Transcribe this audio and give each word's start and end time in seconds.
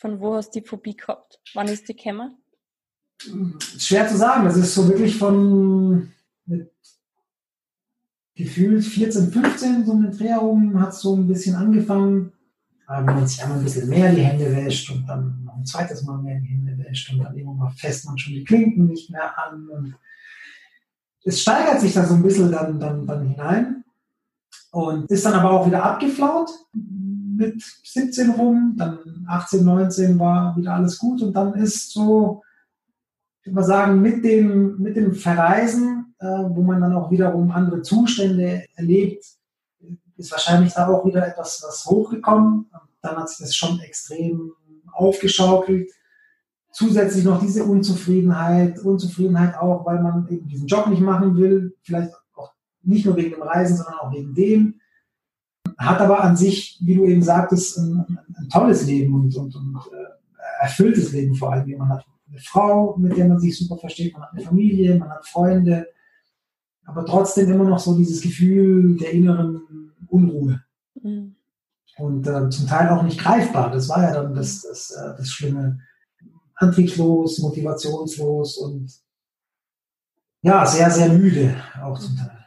Von 0.00 0.18
wo 0.18 0.34
hast 0.34 0.54
die 0.54 0.62
Phobie 0.62 0.96
gehabt? 0.96 1.38
Wann 1.52 1.68
ist 1.68 1.86
die 1.86 1.94
gekommen? 1.94 2.38
Schwer 3.78 4.08
zu 4.08 4.16
sagen. 4.16 4.46
Das 4.46 4.56
ist 4.56 4.74
so 4.74 4.88
wirklich 4.88 5.14
von 5.16 6.10
gefühlt 8.34 8.82
14, 8.82 9.30
15, 9.30 9.84
so 9.84 9.92
mit 9.92 10.18
Dreh 10.18 10.32
hat 10.32 10.94
so 10.94 11.14
ein 11.14 11.28
bisschen 11.28 11.54
angefangen. 11.54 12.32
Aber 12.86 13.06
wenn 13.06 13.16
man 13.16 13.26
sich 13.26 13.42
einmal 13.42 13.58
ein 13.58 13.64
bisschen 13.64 13.90
mehr 13.90 14.14
die 14.14 14.22
Hände 14.22 14.56
wäscht 14.56 14.90
und 14.90 15.06
dann 15.06 15.44
noch 15.44 15.56
ein 15.56 15.66
zweites 15.66 16.02
Mal 16.04 16.16
mehr 16.22 16.40
die 16.40 16.48
Hände 16.48 16.78
wäscht 16.78 17.12
und 17.12 17.18
dann 17.18 17.36
irgendwann 17.36 17.70
fest 17.72 18.06
man 18.06 18.16
schon 18.16 18.32
die 18.32 18.44
Klinken 18.44 18.86
nicht 18.86 19.10
mehr 19.10 19.38
an. 19.38 19.68
Und 19.68 19.96
es 21.24 21.42
steigert 21.42 21.82
sich 21.82 21.92
da 21.92 22.06
so 22.06 22.14
ein 22.14 22.22
bisschen 22.22 22.50
dann, 22.50 22.80
dann, 22.80 23.06
dann 23.06 23.28
hinein 23.28 23.84
und 24.70 25.10
ist 25.10 25.26
dann 25.26 25.34
aber 25.34 25.50
auch 25.50 25.66
wieder 25.66 25.84
abgeflaut 25.84 26.48
mit 27.40 27.62
17 27.84 28.30
rum, 28.30 28.74
dann 28.76 29.24
18, 29.28 29.64
19 29.64 30.18
war 30.18 30.56
wieder 30.56 30.74
alles 30.74 30.98
gut 30.98 31.22
und 31.22 31.32
dann 31.32 31.54
ist 31.54 31.90
so, 31.90 32.42
ich 33.40 33.46
würde 33.46 33.56
mal 33.56 33.64
sagen, 33.64 34.02
mit 34.02 34.24
dem, 34.24 34.78
mit 34.78 34.96
dem 34.96 35.14
Verreisen, 35.14 36.14
äh, 36.18 36.26
wo 36.26 36.62
man 36.62 36.80
dann 36.80 36.92
auch 36.92 37.10
wiederum 37.10 37.50
andere 37.50 37.82
Zustände 37.82 38.64
erlebt, 38.76 39.24
ist 40.16 40.30
wahrscheinlich 40.30 40.74
da 40.74 40.86
auch 40.88 41.04
wieder 41.06 41.26
etwas 41.26 41.64
was 41.66 41.86
hochgekommen. 41.86 42.70
Dann 43.00 43.16
hat 43.16 43.30
sich 43.30 43.38
das 43.38 43.56
schon 43.56 43.80
extrem 43.80 44.52
aufgeschaukelt. 44.92 45.90
Zusätzlich 46.72 47.24
noch 47.24 47.40
diese 47.40 47.64
Unzufriedenheit, 47.64 48.78
Unzufriedenheit 48.80 49.56
auch, 49.56 49.84
weil 49.86 50.02
man 50.02 50.28
eben 50.28 50.46
diesen 50.46 50.66
Job 50.66 50.86
nicht 50.88 51.00
machen 51.00 51.36
will, 51.36 51.74
vielleicht 51.82 52.12
auch 52.34 52.52
nicht 52.82 53.06
nur 53.06 53.16
wegen 53.16 53.30
dem 53.30 53.42
Reisen, 53.42 53.76
sondern 53.76 53.94
auch 53.94 54.12
wegen 54.12 54.34
dem 54.34 54.80
hat 55.86 56.00
aber 56.00 56.22
an 56.22 56.36
sich, 56.36 56.78
wie 56.82 56.94
du 56.94 57.06
eben 57.06 57.22
sagtest, 57.22 57.78
ein, 57.78 58.18
ein 58.36 58.48
tolles 58.50 58.86
Leben 58.86 59.14
und, 59.14 59.34
und, 59.34 59.54
und 59.56 59.76
äh, 59.92 60.62
erfülltes 60.64 61.12
Leben 61.12 61.34
vor 61.34 61.52
allem. 61.52 61.78
Man 61.78 61.88
hat 61.88 62.04
eine 62.28 62.38
Frau, 62.38 62.96
mit 62.98 63.16
der 63.16 63.26
man 63.26 63.40
sich 63.40 63.58
super 63.58 63.78
versteht, 63.78 64.12
man 64.12 64.22
hat 64.22 64.32
eine 64.32 64.42
Familie, 64.42 64.96
man 64.96 65.10
hat 65.10 65.26
Freunde, 65.26 65.88
aber 66.84 67.04
trotzdem 67.06 67.50
immer 67.50 67.64
noch 67.64 67.78
so 67.78 67.96
dieses 67.96 68.20
Gefühl 68.20 68.96
der 68.98 69.12
inneren 69.12 69.92
Unruhe. 70.08 70.62
Mhm. 71.02 71.36
Und 71.96 72.26
äh, 72.26 72.48
zum 72.50 72.66
Teil 72.66 72.88
auch 72.90 73.02
nicht 73.02 73.18
greifbar. 73.18 73.70
Das 73.70 73.88
war 73.88 74.02
ja 74.02 74.12
dann 74.12 74.34
das, 74.34 74.62
das, 74.62 74.90
äh, 74.90 75.16
das 75.16 75.28
Schlimme. 75.30 75.80
Antriebslos, 76.56 77.38
motivationslos 77.38 78.58
und 78.58 78.92
ja, 80.42 80.66
sehr, 80.66 80.90
sehr 80.90 81.10
müde 81.10 81.54
auch 81.82 81.98
zum 81.98 82.16
Teil. 82.16 82.39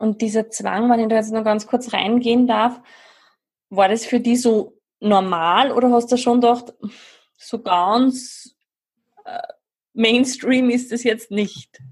Und 0.00 0.22
dieser 0.22 0.48
Zwang, 0.48 0.88
wenn 0.90 1.00
ich 1.00 1.08
da 1.08 1.16
jetzt 1.16 1.30
noch 1.30 1.44
ganz 1.44 1.66
kurz 1.66 1.92
reingehen 1.92 2.46
darf, 2.46 2.80
war 3.68 3.86
das 3.86 4.06
für 4.06 4.18
die 4.18 4.34
so 4.34 4.78
normal 4.98 5.72
oder 5.72 5.90
hast 5.90 6.10
du 6.10 6.16
schon 6.16 6.40
gedacht, 6.40 6.72
so 7.36 7.60
ganz 7.60 8.54
äh, 9.26 9.42
Mainstream 9.92 10.70
ist 10.70 10.90
es 10.90 11.04
jetzt 11.04 11.30
nicht? 11.30 11.82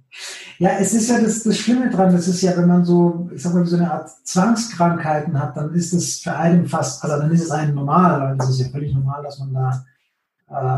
Ja, 0.58 0.70
es 0.78 0.94
ist 0.94 1.10
ja 1.10 1.20
das, 1.20 1.42
das 1.42 1.58
Schlimme 1.58 1.90
dran, 1.90 2.10
das 2.10 2.28
ist 2.28 2.40
ja, 2.40 2.56
wenn 2.56 2.66
man 2.66 2.82
so, 2.82 3.28
ich 3.34 3.42
sag 3.42 3.52
mal, 3.52 3.66
so 3.66 3.76
eine 3.76 3.92
Art 3.92 4.08
Zwangskrankheiten 4.26 5.38
hat, 5.38 5.54
dann 5.58 5.74
ist 5.74 5.92
es 5.92 6.20
für 6.20 6.34
einen 6.34 6.66
fast, 6.66 7.04
also 7.04 7.18
dann 7.18 7.30
ist 7.30 7.42
es 7.42 7.50
einem 7.50 7.74
normal, 7.74 8.20
weil 8.20 8.38
es 8.38 8.48
ist 8.48 8.60
ja 8.60 8.68
völlig 8.70 8.94
normal, 8.94 9.22
dass 9.22 9.38
man 9.38 9.52
da 9.52 9.84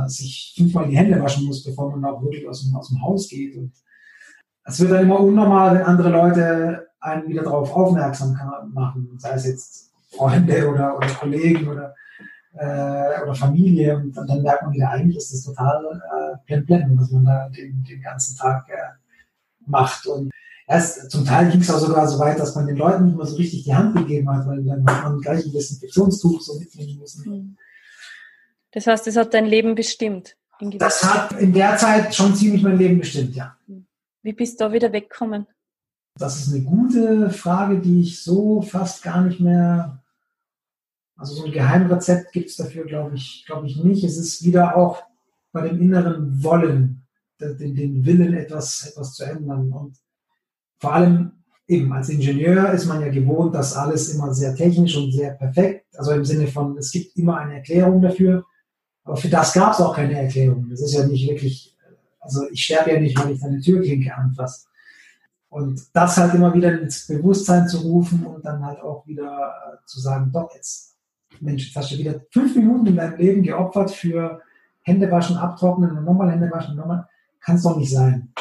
äh, 0.04 0.08
sich 0.08 0.52
fünfmal 0.56 0.88
die 0.88 0.96
Hände 0.96 1.22
waschen 1.22 1.44
muss, 1.46 1.62
bevor 1.62 1.96
man 1.96 2.04
auch 2.12 2.20
wirklich 2.24 2.48
aus 2.48 2.64
dem, 2.64 2.74
aus 2.74 2.88
dem 2.88 3.00
Haus 3.00 3.28
geht. 3.28 3.56
Und 3.56 3.72
es 4.64 4.80
wird 4.80 4.90
dann 4.90 5.04
immer 5.04 5.20
unnormal, 5.20 5.76
wenn 5.76 5.82
andere 5.82 6.10
Leute 6.10 6.89
einen 7.00 7.28
wieder 7.28 7.42
darauf 7.42 7.74
aufmerksam 7.74 8.38
machen, 8.72 9.16
sei 9.18 9.32
es 9.32 9.46
jetzt 9.46 9.92
Freunde 10.10 10.68
oder, 10.68 10.96
oder 10.96 11.08
Kollegen 11.08 11.68
oder, 11.68 11.94
äh, 12.54 13.22
oder 13.22 13.34
Familie. 13.34 13.96
Und, 13.96 14.16
und, 14.16 14.28
dann 14.28 14.42
merkt 14.42 14.62
man 14.62 14.72
wieder, 14.72 14.90
eigentlich 14.90 15.16
ist 15.16 15.32
das 15.32 15.44
total 15.44 15.84
äh, 16.48 16.62
was 16.96 17.10
man 17.10 17.24
da 17.24 17.48
den, 17.48 17.84
den 17.84 18.02
ganzen 18.02 18.36
Tag 18.36 18.68
äh, 18.68 18.76
macht. 19.66 20.06
Und 20.06 20.30
erst 20.66 21.10
zum 21.10 21.24
Teil 21.24 21.50
ging 21.50 21.60
es 21.60 21.70
auch 21.70 21.78
sogar 21.78 22.06
so 22.08 22.18
weit, 22.18 22.38
dass 22.38 22.54
man 22.54 22.66
den 22.66 22.76
Leuten 22.76 23.06
nicht 23.06 23.16
mehr 23.16 23.26
so 23.26 23.36
richtig 23.36 23.64
die 23.64 23.74
Hand 23.74 23.96
gegeben 23.96 24.28
hat, 24.30 24.46
weil 24.46 24.62
dann 24.64 24.84
hat 24.86 25.04
man 25.04 25.20
gleich 25.20 25.44
ein 25.44 25.52
Desinfektionstuch 25.52 26.40
so 26.40 26.58
mitnehmen 26.58 26.98
müssen. 26.98 27.24
Hm. 27.24 27.56
Das 28.72 28.86
heißt, 28.86 29.06
das 29.06 29.16
hat 29.16 29.34
dein 29.34 29.46
Leben 29.46 29.74
bestimmt? 29.74 30.36
Das 30.60 31.02
hat 31.02 31.40
in 31.40 31.52
der 31.52 31.76
Zeit 31.76 32.14
schon 32.14 32.34
ziemlich 32.34 32.62
mein 32.62 32.76
Leben 32.76 32.98
bestimmt, 32.98 33.34
ja. 33.34 33.56
Wie 34.22 34.32
bist 34.32 34.60
du 34.60 34.64
da 34.64 34.72
wieder 34.72 34.92
weggekommen? 34.92 35.46
Das 36.16 36.40
ist 36.40 36.52
eine 36.52 36.64
gute 36.64 37.30
Frage, 37.30 37.80
die 37.80 38.02
ich 38.02 38.22
so 38.22 38.62
fast 38.62 39.02
gar 39.02 39.22
nicht 39.22 39.40
mehr. 39.40 40.02
Also 41.16 41.34
so 41.34 41.44
ein 41.44 41.52
Geheimrezept 41.52 42.32
gibt 42.32 42.48
es 42.48 42.56
dafür, 42.56 42.84
glaube 42.84 43.14
ich, 43.14 43.44
glaube 43.46 43.66
ich 43.66 43.82
nicht. 43.82 44.04
Es 44.04 44.16
ist 44.16 44.44
wieder 44.44 44.76
auch 44.76 45.02
bei 45.52 45.68
dem 45.68 45.80
inneren 45.80 46.42
Wollen, 46.42 47.06
den, 47.40 47.74
den 47.74 48.04
Willen, 48.04 48.34
etwas, 48.34 48.86
etwas 48.86 49.14
zu 49.14 49.24
ändern. 49.24 49.72
Und 49.72 49.96
vor 50.78 50.94
allem 50.94 51.32
eben 51.66 51.92
als 51.92 52.08
Ingenieur 52.08 52.72
ist 52.72 52.86
man 52.86 53.00
ja 53.00 53.08
gewohnt, 53.08 53.54
dass 53.54 53.76
alles 53.76 54.12
immer 54.14 54.34
sehr 54.34 54.54
technisch 54.54 54.96
und 54.96 55.12
sehr 55.12 55.32
perfekt, 55.32 55.86
also 55.96 56.12
im 56.12 56.24
Sinne 56.24 56.48
von, 56.48 56.76
es 56.76 56.90
gibt 56.90 57.16
immer 57.16 57.38
eine 57.38 57.56
Erklärung 57.56 58.02
dafür. 58.02 58.44
Aber 59.04 59.16
für 59.16 59.28
das 59.28 59.52
gab 59.52 59.72
es 59.72 59.80
auch 59.80 59.94
keine 59.94 60.20
Erklärung. 60.20 60.68
Das 60.68 60.80
ist 60.80 60.94
ja 60.94 61.06
nicht 61.06 61.28
wirklich, 61.28 61.76
also 62.20 62.48
ich 62.50 62.64
sterbe 62.64 62.92
ja 62.92 63.00
nicht, 63.00 63.18
weil 63.18 63.32
ich 63.32 63.42
eine 63.42 63.60
Türklinke 63.60 64.14
anfasse. 64.14 64.66
Und 65.50 65.82
das 65.92 66.16
halt 66.16 66.32
immer 66.34 66.54
wieder 66.54 66.80
ins 66.80 67.08
Bewusstsein 67.08 67.66
zu 67.66 67.78
rufen 67.78 68.24
und 68.24 68.44
dann 68.44 68.64
halt 68.64 68.80
auch 68.80 69.04
wieder 69.06 69.52
äh, 69.66 69.84
zu 69.84 69.98
sagen, 69.98 70.30
doch, 70.32 70.54
jetzt, 70.54 70.96
Mensch, 71.40 71.66
jetzt 71.66 71.76
hast 71.76 71.90
du 71.90 71.98
wieder 71.98 72.20
fünf 72.30 72.54
Minuten 72.54 72.86
in 72.86 72.96
deinem 72.96 73.18
Leben 73.18 73.42
geopfert 73.42 73.90
für 73.90 74.40
Hände 74.82 75.10
waschen, 75.10 75.36
abtrocknen 75.36 75.98
und 75.98 76.04
nochmal 76.04 76.30
Hände 76.30 76.48
waschen, 76.52 76.76
nochmal. 76.76 77.08
Kann 77.40 77.56
es 77.56 77.64
doch 77.64 77.76
nicht 77.76 77.90
sein. 77.90 78.32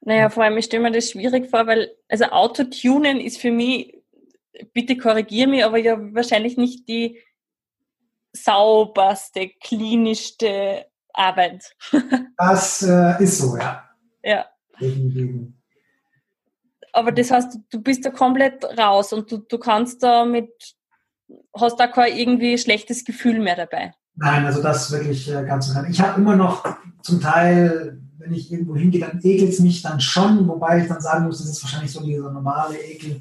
Naja, 0.00 0.28
vor 0.28 0.42
allem, 0.42 0.56
ich 0.56 0.64
stelle 0.64 0.82
mir 0.82 0.92
das 0.92 1.10
schwierig 1.10 1.48
vor, 1.50 1.68
weil, 1.68 1.90
also 2.08 2.24
Autotunen 2.26 3.20
ist 3.20 3.38
für 3.38 3.52
mich, 3.52 4.02
bitte 4.72 4.96
korrigiere 4.96 5.48
mich, 5.48 5.64
aber 5.64 5.78
ja 5.78 5.96
wahrscheinlich 6.14 6.56
nicht 6.56 6.88
die 6.88 7.20
sauberste, 8.32 9.50
klinischste 9.60 10.86
Arbeit. 11.12 11.76
das 12.36 12.82
äh, 12.82 13.22
ist 13.22 13.38
so, 13.38 13.56
ja. 13.56 13.88
Ja. 14.24 14.46
Definitiv 14.80 15.55
aber 16.96 17.12
das 17.12 17.30
heißt, 17.30 17.58
du 17.70 17.80
bist 17.82 18.04
da 18.06 18.10
komplett 18.10 18.64
raus 18.78 19.12
und 19.12 19.30
du, 19.30 19.38
du 19.38 19.58
kannst 19.58 20.02
da 20.02 20.24
mit, 20.24 20.50
hast 21.54 21.78
da 21.78 21.86
kein 21.86 22.16
irgendwie 22.16 22.56
schlechtes 22.56 23.04
Gefühl 23.04 23.38
mehr 23.40 23.56
dabei. 23.56 23.92
Nein, 24.14 24.46
also 24.46 24.62
das 24.62 24.90
wirklich 24.90 25.30
äh, 25.30 25.44
ganz 25.44 25.68
und 25.68 25.90
Ich 25.90 26.00
habe 26.00 26.18
immer 26.18 26.36
noch 26.36 26.64
zum 27.02 27.20
Teil, 27.20 28.00
wenn 28.16 28.32
ich 28.32 28.50
irgendwo 28.50 28.76
hingehe, 28.76 29.00
dann 29.02 29.20
ekelt 29.22 29.50
es 29.50 29.60
mich 29.60 29.82
dann 29.82 30.00
schon, 30.00 30.48
wobei 30.48 30.80
ich 30.80 30.88
dann 30.88 31.02
sagen 31.02 31.26
muss, 31.26 31.38
das 31.38 31.50
ist 31.50 31.62
wahrscheinlich 31.62 31.92
so 31.92 32.02
dieser 32.02 32.32
normale 32.32 32.78
Ekel, 32.78 33.20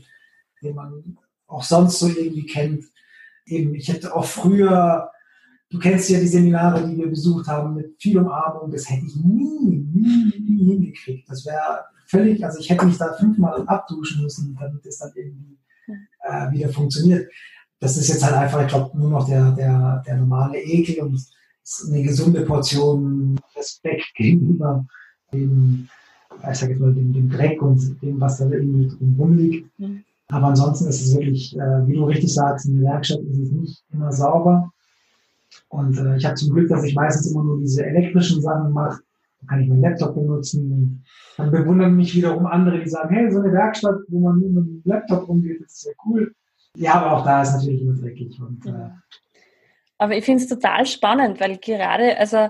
den 0.63 0.75
man 0.75 1.17
auch 1.47 1.63
sonst 1.63 1.99
so 1.99 2.07
irgendwie 2.07 2.45
kennt. 2.45 2.85
Eben, 3.45 3.75
ich 3.75 3.89
hätte 3.89 4.15
auch 4.15 4.25
früher, 4.25 5.11
du 5.69 5.79
kennst 5.79 6.09
ja 6.09 6.19
die 6.19 6.27
Seminare, 6.27 6.87
die 6.87 6.97
wir 6.97 7.07
besucht 7.07 7.47
haben, 7.47 7.75
mit 7.75 8.01
viel 8.01 8.17
Umarmung, 8.17 8.71
das 8.71 8.89
hätte 8.89 9.05
ich 9.05 9.17
nie, 9.17 9.85
nie, 9.93 10.33
nie 10.39 10.65
hingekriegt. 10.71 11.29
Das 11.29 11.45
wäre 11.45 11.85
völlig, 12.05 12.43
also 12.45 12.59
ich 12.59 12.69
hätte 12.69 12.85
mich 12.85 12.97
da 12.97 13.13
fünfmal 13.13 13.63
abduschen 13.67 14.23
müssen, 14.23 14.57
damit 14.59 14.85
es 14.85 14.99
dann 14.99 15.11
irgendwie 15.15 15.57
äh, 16.23 16.51
wieder 16.51 16.69
funktioniert. 16.69 17.29
Das 17.79 17.97
ist 17.97 18.07
jetzt 18.07 18.23
halt 18.23 18.35
einfach, 18.35 18.61
ich 18.61 18.67
glaube, 18.67 18.97
nur 18.97 19.09
noch 19.09 19.27
der, 19.27 19.51
der, 19.51 20.03
der 20.05 20.17
normale 20.17 20.61
Ekel 20.61 21.03
und 21.03 21.19
eine 21.87 22.03
gesunde 22.03 22.41
Portion 22.41 23.39
Respekt 23.55 24.13
gegenüber 24.15 24.85
dem, 25.33 25.87
ich 26.51 26.57
sag 26.57 26.69
jetzt 26.69 26.79
mal, 26.79 26.93
dem, 26.93 27.13
dem 27.13 27.29
Dreck 27.29 27.61
und 27.61 28.01
dem, 28.01 28.19
was 28.19 28.37
da 28.37 28.49
irgendwie 28.49 28.91
rumliegt. 29.17 29.79
Mhm. 29.79 30.03
Aber 30.29 30.47
ansonsten 30.47 30.87
ist 30.87 31.01
es 31.01 31.15
wirklich, 31.15 31.55
äh, 31.57 31.87
wie 31.87 31.93
du 31.93 32.05
richtig 32.05 32.33
sagst, 32.33 32.65
in 32.65 32.81
der 32.81 32.91
Werkstatt 32.93 33.19
ist 33.19 33.37
es 33.37 33.51
nicht 33.51 33.83
immer 33.93 34.11
sauber. 34.11 34.71
Und 35.69 35.97
äh, 35.97 36.17
ich 36.17 36.25
habe 36.25 36.35
zum 36.35 36.53
Glück, 36.53 36.69
dass 36.69 36.83
ich 36.83 36.95
meistens 36.95 37.31
immer 37.31 37.43
nur 37.43 37.59
diese 37.59 37.85
elektrischen 37.85 38.41
Sachen 38.41 38.71
mache, 38.71 39.01
kann 39.47 39.61
ich 39.61 39.69
meinen 39.69 39.81
Laptop 39.81 40.15
benutzen. 40.15 41.03
Dann 41.37 41.51
bewundern 41.51 41.95
mich 41.95 42.15
wiederum 42.15 42.45
andere, 42.45 42.79
die 42.79 42.89
sagen, 42.89 43.13
hey, 43.13 43.31
so 43.31 43.39
eine 43.39 43.51
Werkstatt, 43.51 43.95
wo 44.07 44.19
man 44.19 44.39
nur 44.39 44.49
mit 44.49 44.65
dem 44.65 44.81
Laptop 44.85 45.27
umgeht, 45.27 45.61
das 45.63 45.73
ist 45.73 45.85
ja 45.85 45.91
cool. 46.05 46.33
Ja, 46.75 46.95
aber 46.95 47.13
auch 47.13 47.25
da 47.25 47.41
ist 47.41 47.53
natürlich 47.53 47.81
immer 47.81 47.93
dreckig. 47.93 48.39
Und, 48.39 48.65
äh, 48.65 48.89
aber 49.97 50.15
ich 50.17 50.25
finde 50.25 50.43
es 50.43 50.49
total 50.49 50.85
spannend, 50.85 51.39
weil 51.39 51.57
gerade, 51.57 52.17
also 52.17 52.49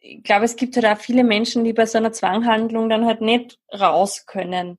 ich 0.00 0.22
glaube, 0.24 0.44
es 0.44 0.56
gibt 0.56 0.76
halt 0.76 0.86
auch 0.86 0.98
viele 1.00 1.22
Menschen, 1.22 1.64
die 1.64 1.72
bei 1.72 1.86
so 1.86 1.98
einer 1.98 2.12
Zwanghandlung 2.12 2.88
dann 2.88 3.06
halt 3.06 3.20
nicht 3.20 3.58
raus 3.72 4.24
können. 4.26 4.78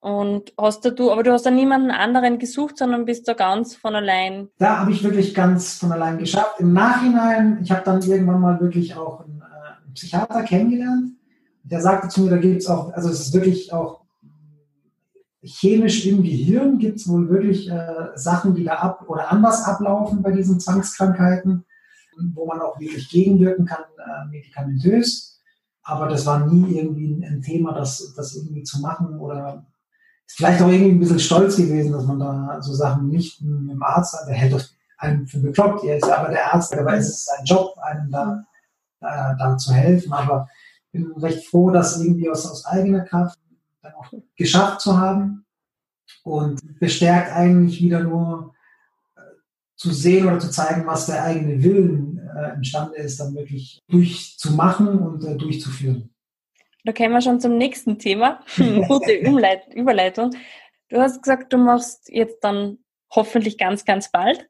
Und 0.00 0.52
hast 0.56 0.84
du, 0.84 1.10
aber 1.10 1.24
du 1.24 1.32
hast 1.32 1.44
da 1.44 1.50
niemanden 1.50 1.90
anderen 1.90 2.38
gesucht, 2.38 2.78
sondern 2.78 3.04
bist 3.04 3.26
da 3.26 3.32
ganz 3.32 3.74
von 3.74 3.96
allein. 3.96 4.48
Da 4.58 4.78
habe 4.78 4.92
ich 4.92 5.02
wirklich 5.02 5.34
ganz 5.34 5.78
von 5.78 5.90
allein 5.90 6.18
geschafft. 6.18 6.60
Im 6.60 6.72
Nachhinein, 6.72 7.58
ich 7.62 7.72
habe 7.72 7.82
dann 7.84 8.00
irgendwann 8.00 8.40
mal 8.40 8.60
wirklich 8.60 8.94
auch 8.96 9.24
einen 9.24 9.37
Psychiater 9.94 10.42
kennengelernt. 10.42 11.12
Der 11.62 11.80
sagte 11.80 12.08
zu 12.08 12.22
mir, 12.22 12.30
da 12.30 12.36
gibt 12.38 12.62
es 12.62 12.66
auch, 12.66 12.92
also 12.92 13.08
es 13.10 13.20
ist 13.20 13.34
wirklich 13.34 13.72
auch 13.72 14.02
chemisch 15.42 16.06
im 16.06 16.22
Gehirn 16.22 16.78
gibt 16.78 16.98
es 16.98 17.08
wohl 17.08 17.28
wirklich 17.28 17.70
äh, 17.70 18.08
Sachen, 18.14 18.54
die 18.54 18.64
da 18.64 18.74
ab 18.74 19.04
oder 19.08 19.30
anders 19.30 19.64
ablaufen 19.64 20.22
bei 20.22 20.32
diesen 20.32 20.60
Zwangskrankheiten. 20.60 21.64
wo 22.34 22.46
man 22.46 22.60
auch 22.60 22.80
wirklich 22.80 23.08
gegenwirken 23.10 23.64
kann, 23.64 23.84
äh, 23.96 24.28
medikamentös. 24.28 25.40
Aber 25.84 26.08
das 26.08 26.26
war 26.26 26.46
nie 26.46 26.76
irgendwie 26.76 27.24
ein 27.24 27.40
Thema, 27.40 27.72
das, 27.72 28.12
das 28.16 28.34
irgendwie 28.34 28.64
zu 28.64 28.80
machen 28.80 29.18
oder 29.20 29.64
ist 30.26 30.36
vielleicht 30.36 30.60
auch 30.60 30.68
irgendwie 30.68 30.92
ein 30.92 30.98
bisschen 30.98 31.20
stolz 31.20 31.56
gewesen, 31.56 31.92
dass 31.92 32.04
man 32.04 32.18
da 32.18 32.60
so 32.60 32.74
Sachen 32.74 33.08
nicht 33.08 33.40
mit 33.40 33.70
dem 33.70 33.82
Arzt. 33.82 34.16
Der 34.26 34.34
hält 34.34 34.52
doch 34.52 34.64
einen 34.98 35.26
für 35.26 35.38
bekloppt. 35.38 35.84
Ja 35.84 35.96
aber 36.18 36.30
der 36.30 36.52
Arzt, 36.52 36.76
aber 36.76 36.94
es 36.94 37.08
ist 37.08 37.26
sein 37.26 37.44
Job, 37.44 37.74
einem 37.78 38.10
da, 38.10 38.44
da, 39.00 39.34
da 39.34 39.56
zu 39.56 39.72
helfen. 39.72 40.12
Aber 40.12 40.48
ich 40.86 40.92
bin 40.92 41.12
recht 41.12 41.46
froh, 41.46 41.70
das 41.70 42.00
irgendwie 42.00 42.30
aus, 42.30 42.50
aus 42.50 42.64
eigener 42.66 43.02
Kraft 43.02 43.38
dann 43.82 43.94
auch 43.94 44.12
geschafft 44.36 44.80
zu 44.80 44.98
haben 44.98 45.44
und 46.24 46.78
bestärkt 46.78 47.32
eigentlich 47.32 47.80
wieder 47.82 48.00
nur 48.00 48.54
äh, 49.16 49.20
zu 49.76 49.92
sehen 49.92 50.26
oder 50.26 50.38
zu 50.38 50.50
zeigen, 50.50 50.86
was 50.86 51.06
der 51.06 51.24
eigene 51.24 51.62
Willen 51.62 52.18
äh, 52.36 52.54
imstande 52.54 52.96
ist, 52.96 53.20
dann 53.20 53.34
wirklich 53.34 53.80
durchzumachen 53.88 54.98
und 54.98 55.24
äh, 55.24 55.36
durchzuführen. 55.36 56.10
Da 56.84 56.92
kommen 56.92 57.12
wir 57.12 57.20
schon 57.20 57.40
zum 57.40 57.58
nächsten 57.58 57.98
Thema. 57.98 58.40
Gute 58.56 59.12
Überleitung. 59.12 60.30
Du 60.88 60.98
hast 60.98 61.22
gesagt, 61.22 61.52
du 61.52 61.58
machst 61.58 62.08
jetzt 62.08 62.42
dann 62.42 62.78
hoffentlich 63.10 63.58
ganz, 63.58 63.84
ganz 63.84 64.10
bald. 64.10 64.48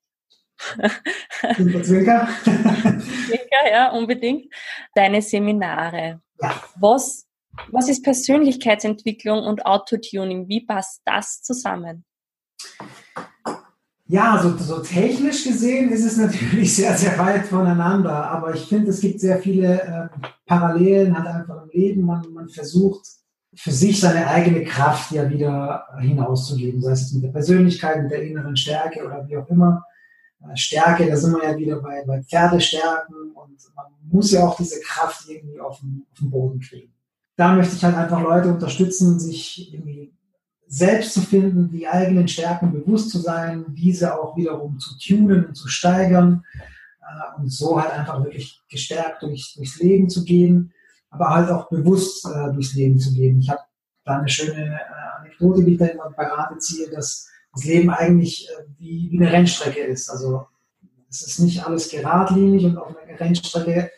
Zwinker, 1.55 1.83
Zwinker. 1.83 2.29
Zwinker, 2.45 3.71
ja, 3.71 3.93
unbedingt. 3.93 4.53
Deine 4.95 5.23
Seminare. 5.23 6.21
Ja. 6.41 6.63
Was, 6.77 7.27
was 7.71 7.89
ist 7.89 8.03
Persönlichkeitsentwicklung 8.03 9.45
und 9.45 9.67
Autotuning? 9.67 10.49
Wie 10.49 10.65
passt 10.65 11.03
das 11.05 11.43
zusammen? 11.43 12.05
Ja, 14.11 14.41
so, 14.43 14.57
so 14.57 14.83
technisch 14.83 15.45
gesehen 15.45 15.91
ist 15.91 16.05
es 16.05 16.17
natürlich 16.17 16.75
sehr, 16.77 16.97
sehr 16.97 17.19
weit 17.19 17.47
voneinander. 17.47 18.31
Aber 18.31 18.55
ich 18.55 18.67
finde, 18.67 18.91
es 18.91 19.01
gibt 19.01 19.21
sehr 19.21 19.39
viele 19.39 19.83
äh, 19.83 20.09
Parallelen 20.47 21.17
halt 21.17 21.27
einfach 21.27 21.63
im 21.63 21.71
Leben. 21.71 22.03
Man, 22.03 22.25
man 22.33 22.49
versucht 22.49 23.07
für 23.55 23.71
sich 23.71 24.01
seine 24.01 24.27
eigene 24.27 24.65
Kraft 24.65 25.11
ja 25.13 25.29
wieder 25.29 25.87
hinauszugeben, 26.01 26.81
sei 26.81 26.93
es 26.93 27.13
mit 27.13 27.25
der 27.25 27.31
Persönlichkeit, 27.31 28.03
mit 28.03 28.11
der 28.11 28.23
inneren 28.23 28.57
Stärke 28.57 29.05
oder 29.05 29.27
wie 29.27 29.37
auch 29.37 29.49
immer. 29.49 29.85
Äh, 30.43 30.57
Stärke, 30.57 31.07
da 31.07 31.17
sind 31.17 31.33
wir 31.33 31.51
ja 31.51 31.57
wieder 31.57 31.81
bei, 31.81 32.05
bei 32.07 32.23
Pferdestärken 32.23 33.33
und 33.35 33.59
man 33.75 33.87
muss 34.03 34.33
ja 34.33 34.47
auch 34.47 34.57
diese 34.57 34.81
Kraft 34.81 35.29
irgendwie 35.29 35.61
auf 35.61 35.81
den, 35.81 36.07
auf 36.13 36.19
den 36.19 36.31
Boden 36.31 36.61
kriegen. 36.61 36.93
Da 37.37 37.55
möchte 37.55 37.77
ich 37.77 37.85
halt 37.85 37.97
einfach 37.97 38.21
Leute 38.21 38.49
unterstützen, 38.49 39.19
sich 39.19 39.73
irgendwie 39.73 40.13
selbst 40.67 41.15
zu 41.15 41.21
finden, 41.21 41.71
die 41.71 41.89
eigenen 41.89 42.29
Stärken 42.29 42.73
bewusst 42.73 43.11
zu 43.11 43.19
sein, 43.19 43.65
diese 43.69 44.21
auch 44.21 44.37
wiederum 44.37 44.79
zu 44.79 44.99
tunen 44.99 45.47
und 45.47 45.55
zu 45.55 45.67
steigern 45.69 46.45
äh, 47.01 47.41
und 47.41 47.49
so 47.49 47.81
halt 47.81 47.93
einfach 47.93 48.23
wirklich 48.23 48.61
gestärkt 48.69 49.23
durch, 49.23 49.55
durchs 49.57 49.79
Leben 49.81 50.11
zu 50.11 50.25
gehen, 50.25 50.73
aber 51.11 51.31
halt 51.31 51.51
auch 51.51 51.69
bewusst 51.71 52.27
äh, 52.27 52.53
durchs 52.53 52.75
Leben 52.75 52.99
zu 52.99 53.15
gehen. 53.15 53.41
Ich 53.41 53.49
habe 53.49 53.61
da 54.05 54.19
eine 54.19 54.29
schöne 54.29 54.75
äh, 54.75 55.19
Anekdote, 55.21 55.65
die 55.65 55.73
ich 55.73 55.79
da 55.79 55.87
immer 55.87 56.11
Parade 56.11 56.59
ziehe, 56.59 56.91
dass 56.91 57.29
das 57.53 57.65
Leben 57.65 57.91
eigentlich 57.91 58.49
äh, 58.49 58.65
wie, 58.79 59.19
eine 59.19 59.33
Rennstrecke 59.33 59.81
ist. 59.81 60.11
Also 60.11 60.47
es 61.11 61.27
ist 61.27 61.39
nicht 61.41 61.65
alles 61.65 61.89
geradlinig 61.89 62.65
und 62.65 62.77
auf 62.79 62.95
einer 62.97 63.19
Rennstrecke 63.19 63.91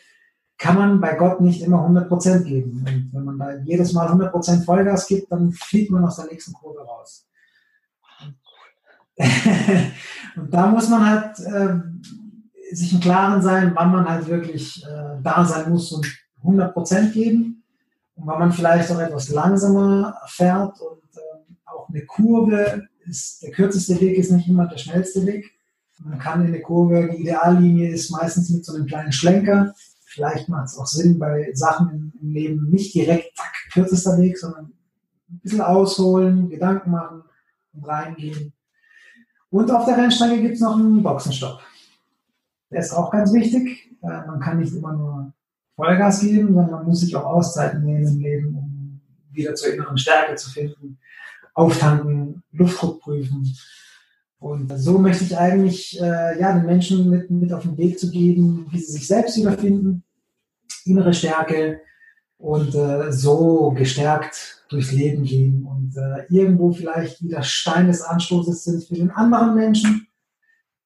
kann 0.57 0.77
man 0.77 1.01
bei 1.01 1.15
Gott 1.15 1.41
nicht 1.41 1.61
immer 1.61 1.87
100% 1.87 2.43
geben. 2.43 2.85
Und 2.87 3.09
wenn 3.11 3.23
man 3.23 3.39
da 3.39 3.57
jedes 3.63 3.93
Mal 3.93 4.07
100% 4.07 4.63
Vollgas 4.63 5.07
gibt, 5.07 5.31
dann 5.31 5.51
fliegt 5.51 5.89
man 5.89 6.05
aus 6.05 6.17
der 6.17 6.27
nächsten 6.27 6.53
Kurve 6.53 6.81
raus. 6.81 7.27
und 10.35 10.53
da 10.53 10.67
muss 10.67 10.87
man 10.87 11.05
halt 11.05 11.39
äh, 11.39 12.75
sich 12.75 12.93
im 12.93 12.99
Klaren 12.99 13.41
sein, 13.41 13.71
wann 13.75 13.91
man 13.91 14.07
halt 14.07 14.27
wirklich 14.27 14.83
äh, 14.85 15.21
da 15.21 15.43
sein 15.45 15.71
muss 15.71 15.91
und 15.91 16.05
100% 16.43 17.11
geben. 17.11 17.63
Und 18.15 18.27
wann 18.27 18.39
man 18.39 18.51
vielleicht 18.51 18.91
auch 18.91 18.99
etwas 18.99 19.29
langsamer 19.29 20.15
fährt 20.27 20.79
und 20.79 21.01
äh, 21.15 21.55
auch 21.65 21.89
eine 21.89 22.05
Kurve 22.05 22.87
ist, 23.07 23.41
der 23.43 23.51
kürzeste 23.51 23.99
Weg 23.99 24.17
ist 24.17 24.31
nicht 24.31 24.47
immer 24.47 24.67
der 24.67 24.77
schnellste 24.77 25.25
Weg. 25.25 25.51
Man 25.99 26.19
kann 26.19 26.45
in 26.45 26.51
der 26.51 26.61
Kurve, 26.61 27.09
die 27.11 27.21
Ideallinie 27.21 27.91
ist 27.91 28.09
meistens 28.09 28.49
mit 28.49 28.65
so 28.65 28.73
einem 28.73 28.87
kleinen 28.87 29.11
Schlenker 29.11 29.73
Vielleicht 30.13 30.49
macht 30.49 30.65
es 30.65 30.77
auch 30.77 30.87
Sinn 30.87 31.17
bei 31.17 31.51
Sachen 31.53 32.11
im 32.21 32.31
Leben 32.31 32.69
nicht 32.69 32.93
direkt 32.93 33.37
zack, 33.37 33.53
kürzester 33.71 34.17
Weg, 34.17 34.37
sondern 34.37 34.65
ein 35.29 35.39
bisschen 35.39 35.61
ausholen, 35.61 36.49
Gedanken 36.49 36.91
machen 36.91 37.23
und 37.71 37.87
reingehen. 37.87 38.51
Und 39.49 39.71
auf 39.71 39.85
der 39.85 39.97
Rennstrecke 39.97 40.41
gibt 40.41 40.55
es 40.55 40.59
noch 40.59 40.77
einen 40.77 41.01
Boxenstopp. 41.01 41.61
Der 42.71 42.81
ist 42.81 42.91
auch 42.91 43.09
ganz 43.09 43.31
wichtig. 43.31 43.89
Äh, 44.01 44.27
man 44.27 44.41
kann 44.41 44.59
nicht 44.59 44.73
immer 44.73 44.91
nur 44.91 45.33
Vollgas 45.77 46.19
geben, 46.19 46.47
sondern 46.47 46.71
man 46.71 46.85
muss 46.85 46.99
sich 46.99 47.15
auch 47.15 47.25
Auszeiten 47.25 47.85
nehmen 47.85 48.05
im 48.05 48.19
Leben, 48.19 48.57
um 48.57 49.01
wieder 49.31 49.55
zur 49.55 49.73
inneren 49.73 49.97
Stärke 49.97 50.35
zu 50.35 50.49
finden. 50.49 50.97
Auftanken, 51.53 52.43
Luftdruck 52.51 53.01
prüfen, 53.01 53.55
und 54.41 54.75
so 54.75 54.97
möchte 54.97 55.23
ich 55.23 55.37
eigentlich 55.37 56.01
äh, 56.01 56.39
ja, 56.39 56.51
den 56.51 56.65
Menschen 56.65 57.11
mit, 57.11 57.29
mit 57.29 57.53
auf 57.53 57.61
den 57.61 57.77
Weg 57.77 57.99
zu 57.99 58.09
geben, 58.09 58.65
wie 58.71 58.79
sie 58.79 58.93
sich 58.93 59.05
selbst 59.05 59.37
wiederfinden, 59.37 60.03
innere 60.83 61.13
Stärke 61.13 61.81
und 62.39 62.73
äh, 62.73 63.11
so 63.11 63.69
gestärkt 63.69 64.65
durchs 64.69 64.93
Leben 64.93 65.25
gehen 65.25 65.63
und 65.63 65.95
äh, 65.95 66.25
irgendwo 66.29 66.71
vielleicht 66.71 67.21
wieder 67.21 67.43
Stein 67.43 67.85
des 67.85 68.01
Anstoßes 68.01 68.63
sind 68.63 68.83
für 68.83 68.95
den 68.95 69.11
anderen 69.11 69.53
Menschen, 69.53 70.07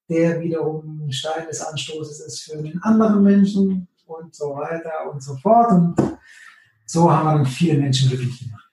der 0.09 0.41
wiederum 0.41 1.09
Stein 1.09 1.47
des 1.47 1.61
Anstoßes 1.61 2.19
ist 2.19 2.41
für 2.41 2.61
den 2.61 2.83
anderen 2.83 3.23
Menschen 3.23 3.87
und 4.05 4.35
so 4.35 4.53
weiter 4.53 5.09
und 5.13 5.23
so 5.23 5.33
fort. 5.37 5.71
Und 5.71 5.95
so 6.85 7.09
haben 7.09 7.25
wir 7.25 7.35
dann 7.35 7.45
viele 7.45 7.79
Menschen 7.79 8.09
glücklich 8.09 8.37
gemacht. 8.37 8.64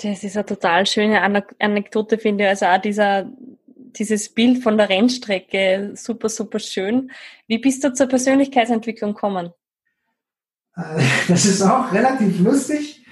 Das 0.00 0.22
ist 0.22 0.36
eine 0.36 0.46
total 0.46 0.86
schöne 0.86 1.20
Anekdote, 1.58 2.18
finde 2.18 2.44
ich. 2.44 2.50
Also 2.50 2.66
auch 2.66 2.80
dieser, 2.80 3.28
dieses 3.98 4.28
Bild 4.32 4.62
von 4.62 4.78
der 4.78 4.88
Rennstrecke, 4.88 5.92
super, 5.94 6.28
super 6.28 6.60
schön. 6.60 7.10
Wie 7.48 7.58
bist 7.58 7.82
du 7.82 7.92
zur 7.92 8.06
Persönlichkeitsentwicklung 8.06 9.14
gekommen? 9.14 9.52
Äh, 10.76 11.02
das 11.28 11.46
ist 11.46 11.62
auch 11.62 11.92
relativ 11.92 12.38
lustig, 12.40 13.04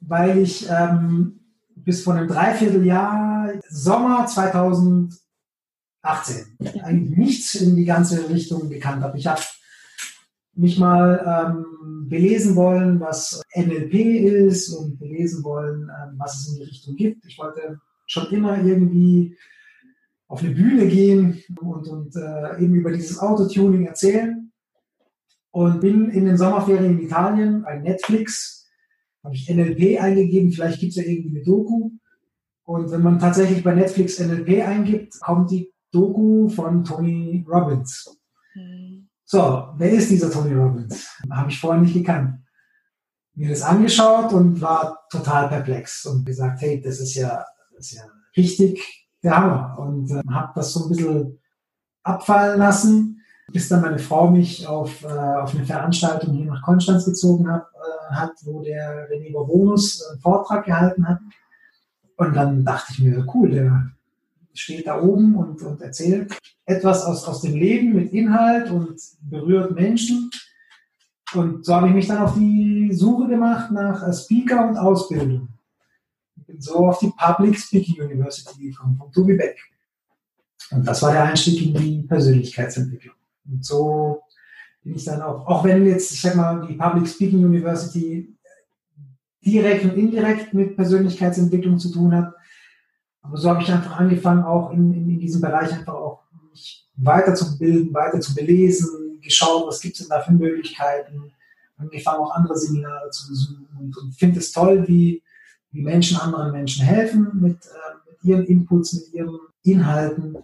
weil 0.00 0.38
ich 0.38 0.68
ähm, 0.68 1.40
bis 1.74 2.02
vor 2.02 2.14
einem 2.14 2.28
Dreivierteljahr, 2.28 3.54
Sommer 3.70 4.26
2018, 4.26 5.18
eigentlich 6.82 7.16
nichts 7.16 7.54
in 7.54 7.74
die 7.74 7.86
ganze 7.86 8.28
Richtung 8.28 8.68
gekannt 8.68 9.02
habe. 9.02 9.16
Ich 9.16 9.26
habe 9.26 9.40
mich 10.58 10.78
mal 10.78 11.24
ähm, 11.24 12.08
belesen 12.08 12.56
wollen, 12.56 13.00
was 13.00 13.42
NLP 13.54 13.94
ist 13.94 14.70
und 14.70 14.98
belesen 14.98 15.44
wollen, 15.44 15.82
ähm, 15.82 16.14
was 16.18 16.40
es 16.40 16.48
in 16.48 16.56
die 16.56 16.64
Richtung 16.64 16.96
gibt. 16.96 17.24
Ich 17.26 17.38
wollte 17.38 17.80
schon 18.06 18.26
immer 18.32 18.62
irgendwie 18.62 19.36
auf 20.26 20.42
eine 20.42 20.50
Bühne 20.50 20.86
gehen 20.88 21.42
und, 21.60 21.86
und 21.86 22.16
äh, 22.16 22.62
eben 22.62 22.74
über 22.74 22.92
dieses 22.92 23.18
Autotuning 23.18 23.86
erzählen. 23.86 24.52
Und 25.50 25.80
bin 25.80 26.10
in 26.10 26.26
den 26.26 26.36
Sommerferien 26.36 26.98
in 26.98 27.06
Italien 27.06 27.62
bei 27.62 27.78
Netflix, 27.78 28.68
habe 29.24 29.34
ich 29.34 29.48
NLP 29.48 30.00
eingegeben, 30.00 30.52
vielleicht 30.52 30.80
gibt 30.80 30.90
es 30.90 30.96
ja 30.96 31.04
irgendwie 31.04 31.36
eine 31.36 31.44
Doku. 31.44 31.90
Und 32.64 32.90
wenn 32.90 33.02
man 33.02 33.18
tatsächlich 33.18 33.64
bei 33.64 33.74
Netflix 33.74 34.20
NLP 34.20 34.66
eingibt, 34.66 35.18
kommt 35.20 35.50
die 35.50 35.72
Doku 35.90 36.48
von 36.50 36.84
Tony 36.84 37.44
Robbins. 37.48 38.18
So, 39.30 39.74
wer 39.76 39.90
ist 39.90 40.10
dieser 40.10 40.30
Tony 40.30 40.54
Robbins? 40.54 41.06
Habe 41.30 41.50
ich 41.50 41.60
vorher 41.60 41.82
nicht 41.82 41.92
gekannt. 41.92 42.38
Mir 43.34 43.50
das 43.50 43.60
angeschaut 43.60 44.32
und 44.32 44.58
war 44.62 45.00
total 45.10 45.48
perplex 45.48 46.06
und 46.06 46.24
gesagt, 46.24 46.62
hey, 46.62 46.80
das 46.80 46.98
ist 46.98 47.14
ja, 47.14 47.44
das 47.76 47.92
ist 47.92 47.98
ja 47.98 48.04
richtig 48.38 49.06
der 49.22 49.36
Hammer. 49.36 49.78
Und 49.78 50.10
äh, 50.10 50.22
habe 50.30 50.52
das 50.54 50.72
so 50.72 50.84
ein 50.84 50.88
bisschen 50.88 51.38
abfallen 52.04 52.58
lassen, 52.58 53.20
bis 53.52 53.68
dann 53.68 53.82
meine 53.82 53.98
Frau 53.98 54.30
mich 54.30 54.66
auf, 54.66 55.04
äh, 55.04 55.08
auf 55.08 55.54
eine 55.54 55.66
Veranstaltung 55.66 56.32
hier 56.32 56.46
nach 56.46 56.62
Konstanz 56.62 57.04
gezogen 57.04 57.52
hat, 57.52 57.66
äh, 57.74 58.14
hat 58.14 58.32
wo 58.44 58.62
der 58.62 59.10
René 59.10 59.30
Bonus 59.30 60.02
einen 60.10 60.20
Vortrag 60.20 60.64
gehalten 60.64 61.06
hat. 61.06 61.20
Und 62.16 62.34
dann 62.34 62.64
dachte 62.64 62.94
ich 62.94 63.00
mir, 63.00 63.26
cool, 63.34 63.50
der 63.50 63.90
steht 64.58 64.86
da 64.86 65.00
oben 65.00 65.36
und, 65.36 65.62
und 65.62 65.80
erzählt 65.80 66.36
etwas 66.66 67.04
aus, 67.04 67.24
aus 67.24 67.42
dem 67.42 67.54
Leben 67.54 67.94
mit 67.94 68.12
Inhalt 68.12 68.70
und 68.70 69.00
berührt 69.22 69.74
Menschen. 69.74 70.30
Und 71.34 71.64
so 71.64 71.74
habe 71.74 71.88
ich 71.88 71.94
mich 71.94 72.06
dann 72.06 72.18
auf 72.18 72.34
die 72.34 72.90
Suche 72.92 73.28
gemacht 73.28 73.70
nach 73.70 74.12
Speaker 74.14 74.68
und 74.68 74.76
Ausbildung. 74.76 75.48
Ich 76.36 76.46
bin 76.46 76.60
so 76.60 76.88
auf 76.88 76.98
die 76.98 77.12
Public 77.16 77.58
Speaking 77.58 78.02
University 78.02 78.70
gekommen, 78.70 78.96
von 78.96 79.12
Tobi 79.12 79.36
Beck. 79.36 79.58
Und 80.70 80.86
das 80.86 81.02
war 81.02 81.12
der 81.12 81.24
Einstieg 81.24 81.66
in 81.66 81.74
die 81.74 82.02
Persönlichkeitsentwicklung. 82.02 83.14
Und 83.50 83.64
so 83.64 84.22
bin 84.82 84.94
ich 84.94 85.04
dann 85.04 85.22
auch, 85.22 85.46
auch 85.46 85.64
wenn 85.64 85.86
jetzt, 85.86 86.12
ich 86.12 86.20
sag 86.20 86.34
mal, 86.34 86.66
die 86.66 86.74
Public 86.74 87.08
Speaking 87.08 87.44
University 87.44 88.34
direkt 89.44 89.84
und 89.84 89.96
indirekt 89.96 90.52
mit 90.52 90.76
Persönlichkeitsentwicklung 90.76 91.78
zu 91.78 91.90
tun 91.90 92.14
hat, 92.14 92.34
aber 93.28 93.36
so 93.36 93.50
habe 93.50 93.62
ich 93.62 93.70
einfach 93.70 93.98
angefangen, 93.98 94.42
auch 94.42 94.72
in, 94.72 94.92
in, 94.94 95.10
in 95.10 95.20
diesem 95.20 95.42
Bereich 95.42 95.70
einfach 95.72 95.94
auch 95.94 96.22
mich 96.50 96.88
weiterzubilden, 96.96 97.92
weiter 97.92 98.20
zu 98.20 98.34
belesen, 98.34 99.20
geschaut, 99.20 99.66
was 99.66 99.80
gibt 99.80 99.94
es 99.94 100.00
denn 100.00 100.08
da 100.08 100.22
für 100.22 100.32
Möglichkeiten, 100.32 101.32
angefangen 101.76 102.20
auch 102.20 102.34
andere 102.34 102.56
Seminare 102.56 103.10
zu 103.10 103.28
besuchen 103.28 103.68
und, 103.78 103.96
und 103.98 104.12
finde 104.14 104.40
es 104.40 104.50
toll, 104.50 104.88
wie, 104.88 105.22
wie 105.70 105.82
Menschen 105.82 106.16
anderen 106.16 106.52
Menschen 106.52 106.84
helfen 106.84 107.28
mit, 107.34 107.66
äh, 107.66 108.10
mit 108.10 108.24
ihren 108.24 108.44
Inputs, 108.46 108.94
mit 108.94 109.12
ihren 109.12 109.38
Inhalten 109.62 110.38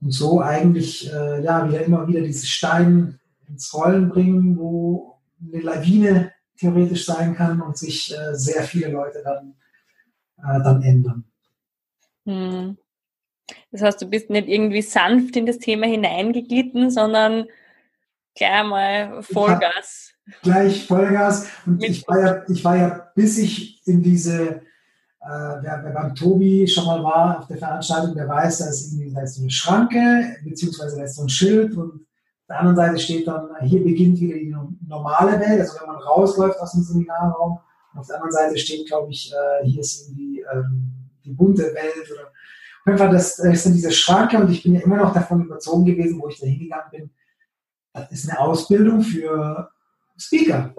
und 0.00 0.10
so 0.10 0.40
eigentlich 0.40 1.10
äh, 1.12 1.44
ja 1.44 1.66
wieder 1.68 1.84
immer 1.84 2.08
wieder 2.08 2.22
diese 2.22 2.46
Steine 2.46 3.20
ins 3.48 3.72
Rollen 3.72 4.08
bringen, 4.08 4.58
wo 4.58 5.20
eine 5.40 5.62
Lawine 5.62 6.32
theoretisch 6.58 7.06
sein 7.06 7.36
kann 7.36 7.60
und 7.60 7.76
sich 7.76 8.12
äh, 8.12 8.34
sehr 8.34 8.64
viele 8.64 8.90
Leute 8.90 9.22
dann, 9.22 9.54
äh, 10.38 10.62
dann 10.62 10.82
ändern. 10.82 11.24
Hm. 12.26 12.76
Das 13.70 13.82
heißt, 13.82 14.02
du 14.02 14.06
bist 14.06 14.30
nicht 14.30 14.48
irgendwie 14.48 14.82
sanft 14.82 15.36
in 15.36 15.46
das 15.46 15.58
Thema 15.58 15.86
hineingeglitten, 15.86 16.90
sondern 16.90 17.46
gleich 18.34 18.64
mal 18.64 19.22
Vollgas. 19.22 20.12
Gleich 20.42 20.86
Vollgas. 20.86 21.46
Und 21.64 21.82
ich 21.84 22.06
war, 22.08 22.20
ja, 22.20 22.42
ich 22.48 22.64
war 22.64 22.76
ja, 22.76 23.10
bis 23.14 23.38
ich 23.38 23.86
in 23.86 24.02
diese, 24.02 24.42
äh, 24.42 24.60
wer, 25.20 25.80
wer, 25.84 25.92
beim 25.92 26.14
Tobi 26.14 26.66
schon 26.66 26.86
mal 26.86 27.02
war 27.02 27.38
auf 27.38 27.46
der 27.46 27.58
Veranstaltung, 27.58 28.14
der 28.14 28.28
weiß, 28.28 28.58
da 28.58 28.66
ist 28.66 28.92
irgendwie 28.92 29.14
da 29.14 29.22
ist 29.22 29.36
so 29.36 29.42
eine 29.42 29.50
Schranke, 29.50 30.36
beziehungsweise 30.42 30.96
da 30.96 31.04
ist 31.04 31.14
so 31.14 31.22
ein 31.22 31.28
Schild 31.28 31.76
und 31.76 32.06
auf 32.48 32.48
der 32.48 32.60
anderen 32.60 32.76
Seite 32.76 32.98
steht 32.98 33.26
dann, 33.26 33.48
hier 33.62 33.82
beginnt 33.82 34.20
wieder 34.20 34.36
die 34.36 34.54
normale 34.86 35.38
Welt, 35.40 35.60
also 35.60 35.80
wenn 35.80 35.88
man 35.88 35.96
rausläuft 35.96 36.60
aus 36.60 36.72
dem 36.72 36.82
Seminarraum. 36.82 37.58
Und 37.92 38.00
auf 38.00 38.06
der 38.06 38.16
anderen 38.16 38.32
Seite 38.32 38.58
steht, 38.58 38.86
glaube 38.86 39.10
ich, 39.10 39.32
äh, 39.32 39.66
hier 39.66 39.80
ist 39.80 40.08
irgendwie 40.08 40.44
ähm, 40.52 40.95
die 41.26 41.32
bunte 41.32 41.62
Welt 41.62 42.10
oder 42.12 42.28
auf 42.28 42.86
jeden 42.86 42.98
Fall, 42.98 43.10
das, 43.10 43.36
das 43.36 43.46
ist 43.46 43.66
dann 43.66 43.72
diese 43.72 43.90
Schranke 43.90 44.38
und 44.38 44.50
ich 44.50 44.62
bin 44.62 44.74
ja 44.74 44.80
immer 44.80 44.96
noch 44.96 45.12
davon 45.12 45.44
überzogen 45.44 45.84
gewesen, 45.84 46.20
wo 46.20 46.28
ich 46.28 46.38
da 46.38 46.46
hingegangen 46.46 46.90
bin. 46.92 47.10
Das 47.92 48.12
ist 48.12 48.30
eine 48.30 48.38
Ausbildung 48.38 49.02
für 49.02 49.70
Speaker. 50.16 50.72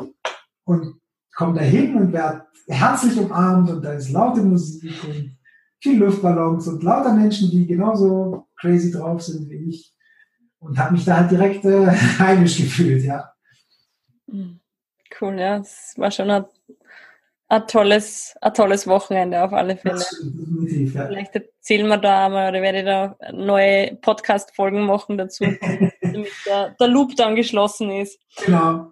Und 0.64 1.02
komme 1.36 1.60
da 1.60 1.62
hin 1.62 1.96
und 1.96 2.14
werde 2.14 2.46
herzlich 2.68 3.18
umarmt 3.18 3.70
und 3.70 3.84
da 3.84 3.94
ist 3.94 4.10
laute 4.10 4.42
Musik 4.42 5.04
und 5.04 5.38
viel 5.80 6.00
Luftballons 6.00 6.68
und 6.68 6.84
lauter 6.84 7.14
Menschen, 7.14 7.52
die 7.52 7.68
genauso 7.68 8.48
crazy 8.60 8.92
drauf 8.92 9.22
sind 9.22 9.50
wie 9.50 9.70
ich 9.70 9.94
und 10.60 10.78
habe 10.78 10.94
mich 10.94 11.06
da 11.06 11.18
halt 11.18 11.32
direkt 11.32 11.64
äh, 11.66 11.88
heimisch 12.20 12.58
gefühlt, 12.58 13.04
ja. 13.04 13.32
Cool, 15.20 15.40
ja. 15.40 15.58
Es 15.58 15.94
war 15.98 16.12
schon 16.12 16.30
ein, 16.30 16.46
ein, 17.50 17.68
tolles, 17.68 18.36
ein 18.42 18.54
tolles 18.54 18.88
Wochenende 18.88 19.44
auf 19.44 19.54
alle 19.54 19.78
Fälle. 19.78 20.00
Definitiv, 20.00 20.96
ja. 20.96 21.08
Vielleicht 21.08 21.36
erzählen 21.36 21.88
wir 21.88 21.98
da 21.98 22.26
einmal 22.26 22.50
oder 22.50 22.62
werde 22.62 22.80
ich 22.80 22.86
da 22.86 23.16
neue 23.32 23.96
Podcast-Folgen 23.96 24.86
machen 24.86 25.18
dazu, 25.18 25.46
damit 26.02 26.32
der, 26.46 26.76
der 26.80 26.88
Loop 26.88 27.16
dann 27.16 27.36
geschlossen 27.36 27.92
ist. 27.92 28.20
Genau. 28.44 28.92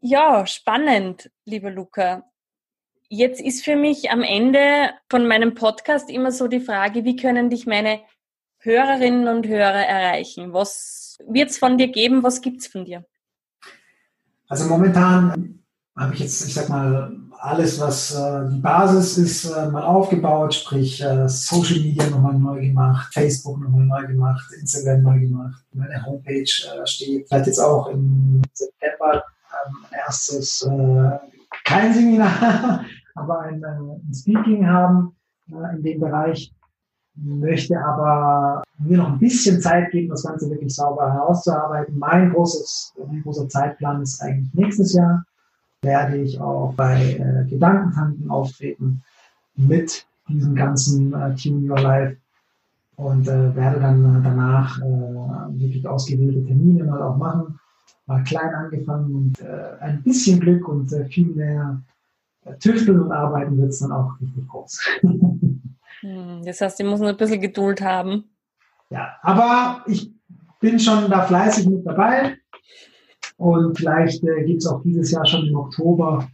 Ja, 0.00 0.46
spannend, 0.46 1.30
lieber 1.44 1.70
Luca. 1.70 2.24
Jetzt 3.08 3.40
ist 3.40 3.64
für 3.64 3.74
mich 3.74 4.10
am 4.10 4.22
Ende 4.22 4.90
von 5.10 5.26
meinem 5.26 5.54
Podcast 5.54 6.10
immer 6.10 6.30
so 6.30 6.46
die 6.46 6.60
Frage, 6.60 7.04
wie 7.04 7.16
können 7.16 7.50
dich 7.50 7.66
meine 7.66 8.00
Hörerinnen 8.58 9.28
und 9.28 9.46
Hörer 9.46 9.86
erreichen? 9.86 10.52
Was 10.52 11.18
wird 11.26 11.50
es 11.50 11.58
von 11.58 11.78
dir 11.78 11.88
geben? 11.88 12.22
Was 12.22 12.42
gibt 12.42 12.60
es 12.60 12.66
von 12.66 12.84
dir? 12.84 13.04
Also 14.46 14.68
momentan 14.68 15.64
habe 15.96 16.14
ich 16.14 16.20
jetzt, 16.20 16.46
ich 16.46 16.54
sag 16.54 16.68
mal, 16.68 17.12
alles, 17.40 17.80
was 17.80 18.14
äh, 18.14 18.50
die 18.50 18.58
Basis 18.58 19.18
ist, 19.18 19.44
äh, 19.44 19.68
mal 19.68 19.84
aufgebaut, 19.84 20.54
sprich 20.54 21.02
äh, 21.02 21.28
Social 21.28 21.80
Media 21.80 22.08
nochmal 22.08 22.38
neu 22.38 22.60
gemacht, 22.60 23.12
Facebook 23.12 23.60
nochmal 23.60 23.86
neu 23.86 24.06
gemacht, 24.06 24.44
Instagram 24.60 25.02
neu 25.02 25.20
gemacht, 25.20 25.64
meine 25.72 26.04
Homepage 26.04 26.42
äh, 26.42 26.86
steht. 26.86 27.28
Vielleicht 27.28 27.46
jetzt 27.46 27.60
auch 27.60 27.88
im 27.88 28.42
September 28.52 29.22
ähm, 29.66 29.76
erstes, 29.90 30.62
äh, 30.62 31.18
kein 31.64 31.94
Seminar, 31.94 32.84
aber 33.14 33.40
ein, 33.40 33.62
äh, 33.62 33.66
ein 33.66 34.14
Speaking 34.14 34.66
haben 34.66 35.14
in 35.48 35.82
dem 35.82 36.00
Bereich 36.00 36.52
möchte 37.20 37.78
aber 37.78 38.62
mir 38.78 38.98
noch 38.98 39.12
ein 39.12 39.18
bisschen 39.18 39.60
Zeit 39.60 39.90
geben, 39.90 40.08
das 40.10 40.22
Ganze 40.22 40.48
wirklich 40.50 40.74
sauber 40.74 41.12
herauszuarbeiten. 41.12 41.98
Mein, 41.98 42.32
großes, 42.32 42.94
mein 43.08 43.22
großer 43.22 43.48
Zeitplan 43.48 44.02
ist 44.02 44.20
eigentlich 44.22 44.54
nächstes 44.54 44.92
Jahr. 44.94 45.24
Werde 45.82 46.16
ich 46.16 46.40
auch 46.40 46.74
bei 46.74 47.14
äh, 47.14 47.48
Gedankentanken 47.48 48.30
auftreten 48.30 49.02
mit 49.54 50.06
diesem 50.28 50.54
ganzen 50.54 51.12
äh, 51.14 51.34
Team 51.34 51.68
Your 51.70 51.78
Life 51.78 52.16
und 52.96 53.28
äh, 53.28 53.54
werde 53.54 53.80
dann 53.80 54.04
äh, 54.04 54.22
danach 54.22 54.80
äh, 54.80 55.58
wirklich 55.60 55.86
ausgewählte 55.86 56.44
Termine 56.44 56.84
mal 56.84 57.00
auch 57.00 57.16
machen. 57.16 57.58
Mal 58.06 58.24
klein 58.24 58.54
angefangen 58.54 59.14
und 59.14 59.40
äh, 59.40 59.78
ein 59.80 60.02
bisschen 60.02 60.40
Glück 60.40 60.66
und 60.68 60.90
viel 61.10 61.28
mehr 61.28 61.80
tüfteln 62.60 63.00
und 63.00 63.12
arbeiten 63.12 63.58
wird 63.58 63.70
es 63.70 63.80
dann 63.80 63.92
auch 63.92 64.18
richtig 64.20 64.48
groß. 64.48 64.80
Hm, 66.00 66.42
das 66.44 66.60
heißt, 66.60 66.78
ich 66.80 66.86
muss 66.86 67.00
noch 67.00 67.08
ein 67.08 67.16
bisschen 67.16 67.40
Geduld 67.40 67.80
haben. 67.80 68.30
Ja, 68.90 69.16
aber 69.22 69.82
ich 69.86 70.12
bin 70.60 70.78
schon 70.78 71.10
da 71.10 71.22
fleißig 71.22 71.66
mit 71.66 71.86
dabei. 71.86 72.36
Und 73.38 73.78
vielleicht 73.78 74.22
äh, 74.24 74.44
gibt 74.44 74.62
es 74.62 74.66
auch 74.66 74.82
dieses 74.82 75.10
Jahr 75.10 75.24
schon 75.24 75.46
im 75.46 75.56
Oktober 75.56 76.28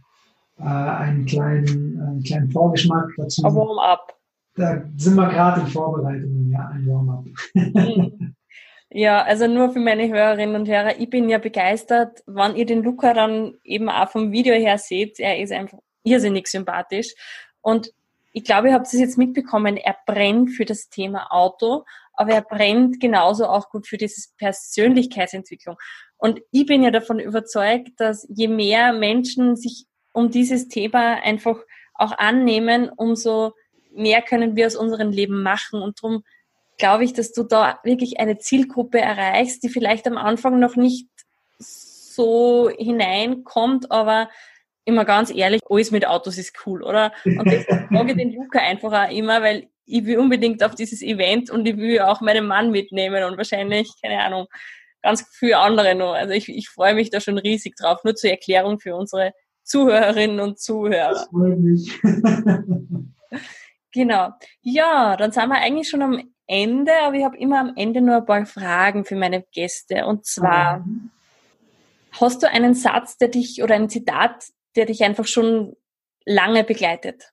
äh, 0.57 0.63
einen, 0.63 1.25
kleinen, 1.25 2.01
einen 2.01 2.23
kleinen 2.23 2.51
Vorgeschmack 2.51 3.09
dazu. 3.17 3.45
Ein 3.45 3.55
Warm-up. 3.55 4.13
Da 4.55 4.83
sind 4.97 5.15
wir 5.15 5.27
gerade 5.27 5.61
in 5.61 5.67
Vorbereitungen, 5.67 6.51
ja, 6.51 6.67
ein 6.67 6.87
Warm-up. 6.87 7.25
Hm. 7.53 8.35
Ja, 8.89 9.23
also 9.23 9.47
nur 9.47 9.71
für 9.71 9.79
meine 9.79 10.07
Hörerinnen 10.07 10.55
und 10.55 10.69
Hörer, 10.69 10.99
ich 10.99 11.09
bin 11.09 11.27
ja 11.27 11.37
begeistert, 11.37 12.23
wann 12.27 12.55
ihr 12.55 12.65
den 12.65 12.81
Luca 12.83 13.13
dann 13.13 13.55
eben 13.63 13.89
auch 13.89 14.09
vom 14.09 14.31
Video 14.31 14.53
her 14.53 14.77
seht, 14.77 15.19
er 15.19 15.39
ist 15.39 15.51
einfach 15.51 15.79
irrsinnig 16.03 16.47
sympathisch. 16.47 17.13
Und 17.61 17.91
ich 18.35 18.43
glaube, 18.43 18.67
ihr 18.67 18.73
habt 18.73 18.87
es 18.87 18.91
jetzt 18.91 19.17
mitbekommen, 19.17 19.77
er 19.77 19.95
brennt 20.05 20.51
für 20.51 20.65
das 20.65 20.89
Thema 20.89 21.31
Auto, 21.31 21.85
aber 22.11 22.31
er 22.33 22.41
brennt 22.41 22.99
genauso 22.99 23.47
auch 23.47 23.69
gut 23.69 23.87
für 23.87 23.95
diese 23.95 24.27
Persönlichkeitsentwicklung. 24.37 25.77
Und 26.17 26.41
ich 26.51 26.65
bin 26.65 26.83
ja 26.83 26.91
davon 26.91 27.21
überzeugt, 27.21 27.91
dass 27.95 28.27
je 28.29 28.49
mehr 28.49 28.91
Menschen 28.91 29.55
sich 29.55 29.85
um 30.11 30.31
dieses 30.31 30.67
Thema 30.67 31.23
einfach 31.23 31.57
auch 31.93 32.11
annehmen, 32.17 32.89
umso 32.89 33.53
mehr 33.93 34.21
können 34.21 34.57
wir 34.57 34.67
aus 34.67 34.75
unserem 34.75 35.11
Leben 35.11 35.41
machen. 35.41 35.81
Und 35.81 36.03
darum 36.03 36.25
glaube 36.77 37.05
ich, 37.05 37.13
dass 37.13 37.31
du 37.31 37.43
da 37.43 37.79
wirklich 37.83 38.19
eine 38.19 38.37
Zielgruppe 38.37 38.99
erreichst, 38.99 39.63
die 39.63 39.69
vielleicht 39.69 40.07
am 40.07 40.17
Anfang 40.17 40.59
noch 40.59 40.75
nicht 40.75 41.07
so 41.57 42.69
hineinkommt, 42.69 43.91
aber 43.91 44.29
immer 44.85 45.03
ganz 45.03 45.33
ehrlich, 45.33 45.61
alles 45.69 45.91
mit 45.91 46.07
Autos 46.07 46.37
ist 46.37 46.53
cool, 46.65 46.83
oder? 46.83 47.11
Und 47.25 47.45
das 47.45 47.65
frage 47.89 48.11
ich 48.11 48.17
den 48.17 48.33
Luca 48.33 48.59
einfach 48.59 49.07
auch 49.07 49.11
immer, 49.11 49.41
weil 49.41 49.67
ich 49.85 50.05
will 50.05 50.17
unbedingt 50.17 50.63
auf 50.63 50.75
dieses 50.75 51.01
Event 51.01 51.49
und 51.49 51.65
ich 51.67 51.77
will 51.77 51.99
auch 51.99 52.21
meinen 52.21 52.47
Mann 52.47 52.71
mitnehmen 52.71 53.23
und 53.23 53.37
wahrscheinlich, 53.37 53.91
keine 54.01 54.19
Ahnung, 54.19 54.47
ganz 55.01 55.25
viele 55.31 55.59
andere 55.59 55.95
noch. 55.95 56.13
Also 56.13 56.33
ich, 56.33 56.49
ich 56.49 56.69
freue 56.69 56.95
mich 56.95 57.09
da 57.11 57.19
schon 57.19 57.37
riesig 57.37 57.75
drauf. 57.75 58.03
Nur 58.03 58.15
zur 58.15 58.31
Erklärung 58.31 58.79
für 58.79 58.95
unsere 58.95 59.33
Zuhörerinnen 59.63 60.39
und 60.39 60.59
Zuhörer. 60.59 61.09
Das 61.09 61.27
freut 61.27 61.59
mich. 61.59 61.91
genau. 63.93 64.29
Ja, 64.61 65.15
dann 65.15 65.31
sind 65.31 65.49
wir 65.49 65.61
eigentlich 65.61 65.89
schon 65.89 66.01
am 66.01 66.23
Ende, 66.47 66.91
aber 67.03 67.15
ich 67.15 67.23
habe 67.23 67.37
immer 67.37 67.59
am 67.59 67.73
Ende 67.75 68.01
nur 68.01 68.17
ein 68.17 68.25
paar 68.25 68.45
Fragen 68.45 69.05
für 69.05 69.15
meine 69.15 69.43
Gäste. 69.51 70.05
Und 70.05 70.25
zwar, 70.25 70.79
mhm. 70.79 71.11
hast 72.19 72.41
du 72.41 72.49
einen 72.49 72.73
Satz, 72.73 73.17
der 73.17 73.27
dich 73.27 73.61
oder 73.61 73.75
ein 73.75 73.89
Zitat, 73.89 74.45
der 74.75 74.85
dich 74.85 75.03
einfach 75.03 75.27
schon 75.27 75.75
lange 76.25 76.63
begleitet? 76.63 77.31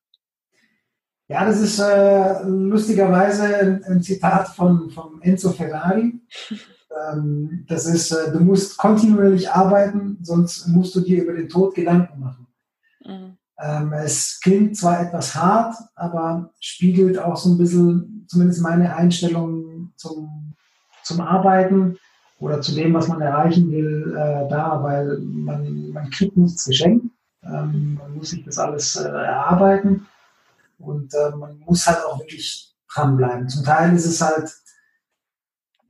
Ja, 1.28 1.46
das 1.46 1.60
ist 1.60 1.78
äh, 1.78 2.42
lustigerweise 2.44 3.44
ein, 3.56 3.84
ein, 3.84 4.02
Zitat 4.02 4.48
von, 4.48 4.90
von 4.90 5.22
Enzo 5.22 5.50
Ferrari. 5.50 6.20
ähm, 7.12 7.64
das 7.68 7.86
ist, 7.86 8.10
äh, 8.12 8.32
du 8.32 8.40
musst 8.40 8.76
kontinuierlich 8.76 9.50
arbeiten, 9.50 10.18
sonst 10.20 10.66
musst 10.68 10.94
du 10.94 11.00
dir 11.00 11.22
über 11.22 11.32
den 11.32 11.48
Tod 11.48 11.74
Gedanken 11.74 12.20
machen. 12.20 12.46
Mhm. 13.04 13.38
Ähm, 13.58 13.92
es 13.92 14.40
klingt 14.42 14.76
zwar 14.76 15.00
etwas 15.00 15.34
hart, 15.34 15.76
aber 15.94 16.52
spiegelt 16.60 17.18
auch 17.18 17.36
so 17.36 17.50
ein 17.50 17.58
bisschen, 17.58 18.26
zumindest 18.28 18.60
meine 18.60 18.94
Einstellung 18.94 19.92
zum, 19.96 20.54
zum 21.04 21.20
Arbeiten 21.20 21.96
oder 22.40 22.60
zu 22.60 22.74
dem, 22.74 22.92
was 22.92 23.08
man 23.08 23.20
erreichen 23.20 23.70
will, 23.70 24.14
äh, 24.16 24.48
da, 24.50 24.82
weil 24.82 25.18
man, 25.20 25.90
man 25.90 26.10
kriegt 26.10 26.36
nichts 26.36 26.64
geschenkt. 26.64 27.06
Ähm, 27.52 27.94
man 27.94 28.14
muss 28.14 28.30
sich 28.30 28.44
das 28.44 28.58
alles 28.58 28.96
äh, 28.96 29.08
erarbeiten 29.08 30.06
und 30.78 31.12
äh, 31.14 31.36
man 31.36 31.58
muss 31.60 31.86
halt 31.86 32.04
auch 32.04 32.18
wirklich 32.18 32.74
dranbleiben. 32.92 33.48
Zum 33.48 33.64
Teil 33.64 33.94
ist 33.94 34.06
es 34.06 34.20
halt, 34.20 34.52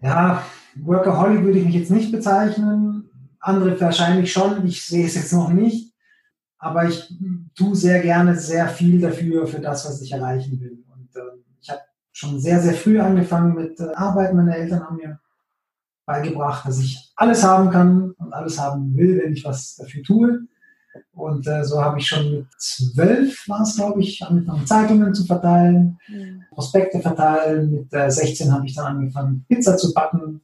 ja, 0.00 0.44
Workaholic 0.76 1.44
würde 1.44 1.58
ich 1.58 1.66
mich 1.66 1.74
jetzt 1.74 1.90
nicht 1.90 2.12
bezeichnen, 2.12 3.10
andere 3.40 3.80
wahrscheinlich 3.80 4.32
schon, 4.32 4.64
ich 4.66 4.84
sehe 4.84 5.06
es 5.06 5.14
jetzt 5.14 5.32
noch 5.32 5.50
nicht, 5.50 5.94
aber 6.58 6.88
ich 6.88 7.12
tue 7.56 7.74
sehr 7.74 8.00
gerne 8.00 8.36
sehr 8.36 8.68
viel 8.68 9.00
dafür, 9.00 9.46
für 9.46 9.60
das, 9.60 9.84
was 9.84 10.00
ich 10.00 10.12
erreichen 10.12 10.60
will. 10.60 10.84
Und 10.94 11.14
äh, 11.16 11.38
ich 11.60 11.68
habe 11.70 11.80
schon 12.12 12.38
sehr, 12.38 12.60
sehr 12.60 12.74
früh 12.74 13.00
angefangen 13.00 13.54
mit 13.54 13.80
äh, 13.80 13.92
Arbeiten. 13.94 14.36
Meine 14.36 14.56
Eltern 14.56 14.84
haben 14.84 14.96
mir 14.96 15.18
beigebracht, 16.06 16.66
dass 16.66 16.78
ich 16.78 17.12
alles 17.16 17.42
haben 17.42 17.70
kann 17.70 18.12
und 18.12 18.32
alles 18.32 18.60
haben 18.60 18.96
will, 18.96 19.20
wenn 19.22 19.32
ich 19.32 19.44
was 19.44 19.74
dafür 19.76 20.02
tue. 20.04 20.46
Und 21.12 21.46
äh, 21.46 21.64
so 21.64 21.82
habe 21.82 21.98
ich 21.98 22.06
schon 22.06 22.30
mit 22.30 22.46
zwölf, 22.58 23.48
war 23.48 23.62
es 23.62 23.76
glaube 23.76 24.00
ich, 24.00 24.22
angefangen, 24.22 24.66
Zeitungen 24.66 25.14
zu 25.14 25.24
verteilen, 25.24 25.98
mhm. 26.08 26.44
Prospekte 26.50 27.00
verteilen. 27.00 27.70
Mit 27.70 27.92
äh, 27.92 28.10
16 28.10 28.52
habe 28.52 28.66
ich 28.66 28.74
dann 28.74 28.96
angefangen, 28.96 29.44
Pizza 29.48 29.76
zu 29.76 29.92
backen. 29.92 30.42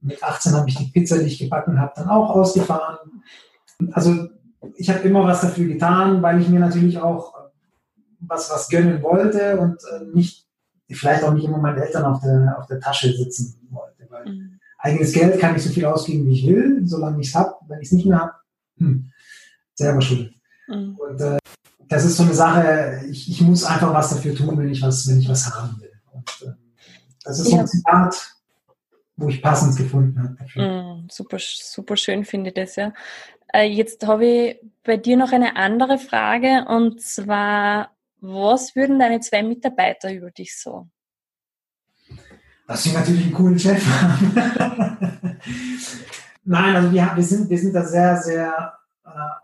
Mit 0.00 0.22
18 0.22 0.52
habe 0.52 0.68
ich 0.68 0.76
die 0.76 0.90
Pizza, 0.92 1.18
die 1.18 1.26
ich 1.26 1.38
gebacken 1.38 1.80
habe, 1.80 1.92
dann 1.96 2.08
auch 2.08 2.30
ausgefahren. 2.30 3.22
Also 3.92 4.28
ich 4.76 4.90
habe 4.90 5.00
immer 5.00 5.24
was 5.24 5.40
dafür 5.40 5.66
getan, 5.66 6.22
weil 6.22 6.40
ich 6.40 6.48
mir 6.48 6.60
natürlich 6.60 6.98
auch 6.98 7.34
was, 8.20 8.50
was 8.50 8.68
gönnen 8.68 9.02
wollte 9.02 9.58
und 9.58 9.76
äh, 9.92 10.04
nicht, 10.14 10.46
vielleicht 10.90 11.22
auch 11.22 11.32
nicht 11.32 11.44
immer 11.44 11.58
meine 11.58 11.84
Eltern 11.84 12.04
auf 12.04 12.20
der, 12.20 12.56
auf 12.58 12.66
der 12.66 12.80
Tasche 12.80 13.12
sitzen 13.12 13.68
wollte. 13.70 14.06
Weil 14.10 14.26
mhm. 14.26 14.58
eigenes 14.78 15.12
Geld 15.12 15.38
kann 15.38 15.54
ich 15.54 15.62
so 15.62 15.70
viel 15.70 15.84
ausgeben, 15.84 16.26
wie 16.26 16.32
ich 16.32 16.46
will, 16.46 16.82
solange 16.84 17.20
ich 17.20 17.28
es 17.28 17.34
habe. 17.34 17.54
Wenn 17.68 17.80
ich 17.80 17.88
es 17.88 17.92
nicht 17.92 18.06
mehr 18.06 18.20
habe, 18.20 18.32
hm, 18.78 19.10
selber 19.78 20.02
schuld. 20.02 20.34
Mhm. 20.66 20.96
Und 20.96 21.20
äh, 21.20 21.38
das 21.88 22.04
ist 22.04 22.16
so 22.16 22.24
eine 22.24 22.34
Sache, 22.34 23.02
ich, 23.08 23.30
ich 23.30 23.40
muss 23.40 23.64
einfach 23.64 23.94
was 23.94 24.10
dafür 24.10 24.34
tun, 24.34 24.58
wenn 24.58 24.68
ich 24.68 24.82
was, 24.82 25.08
wenn 25.08 25.20
ich 25.20 25.28
was 25.28 25.54
haben 25.54 25.80
will. 25.80 25.92
Und, 26.12 26.28
äh, 26.42 26.52
das 27.24 27.38
ist 27.38 27.50
so 27.50 27.58
ein 27.58 27.66
Zitat, 27.66 28.34
wo 29.16 29.28
ich 29.28 29.40
passend 29.40 29.76
gefunden 29.76 30.22
habe 30.22 30.36
dafür. 30.38 30.62
Mm, 30.62 31.08
super, 31.10 31.38
super 31.38 31.96
schön 31.96 32.24
finde 32.24 32.50
ich 32.50 32.54
das, 32.54 32.76
ja. 32.76 32.92
Äh, 33.52 33.68
jetzt 33.70 34.06
habe 34.06 34.26
ich 34.26 34.60
bei 34.84 34.98
dir 34.98 35.16
noch 35.16 35.32
eine 35.32 35.56
andere 35.56 35.98
Frage 35.98 36.66
und 36.68 37.00
zwar, 37.00 37.90
was 38.20 38.76
würden 38.76 38.98
deine 38.98 39.20
zwei 39.20 39.42
Mitarbeiter 39.42 40.12
über 40.12 40.30
dich 40.30 40.58
sagen? 40.58 40.90
Dass 42.66 42.82
sie 42.82 42.92
natürlich 42.92 43.24
einen 43.24 43.32
coolen 43.32 43.58
Chef 43.58 43.82
haben. 43.86 44.34
Nein, 46.44 46.76
also 46.76 46.92
wir, 46.92 47.12
wir, 47.14 47.22
sind, 47.22 47.48
wir 47.48 47.58
sind 47.58 47.74
da 47.74 47.84
sehr, 47.84 48.16
sehr 48.18 48.77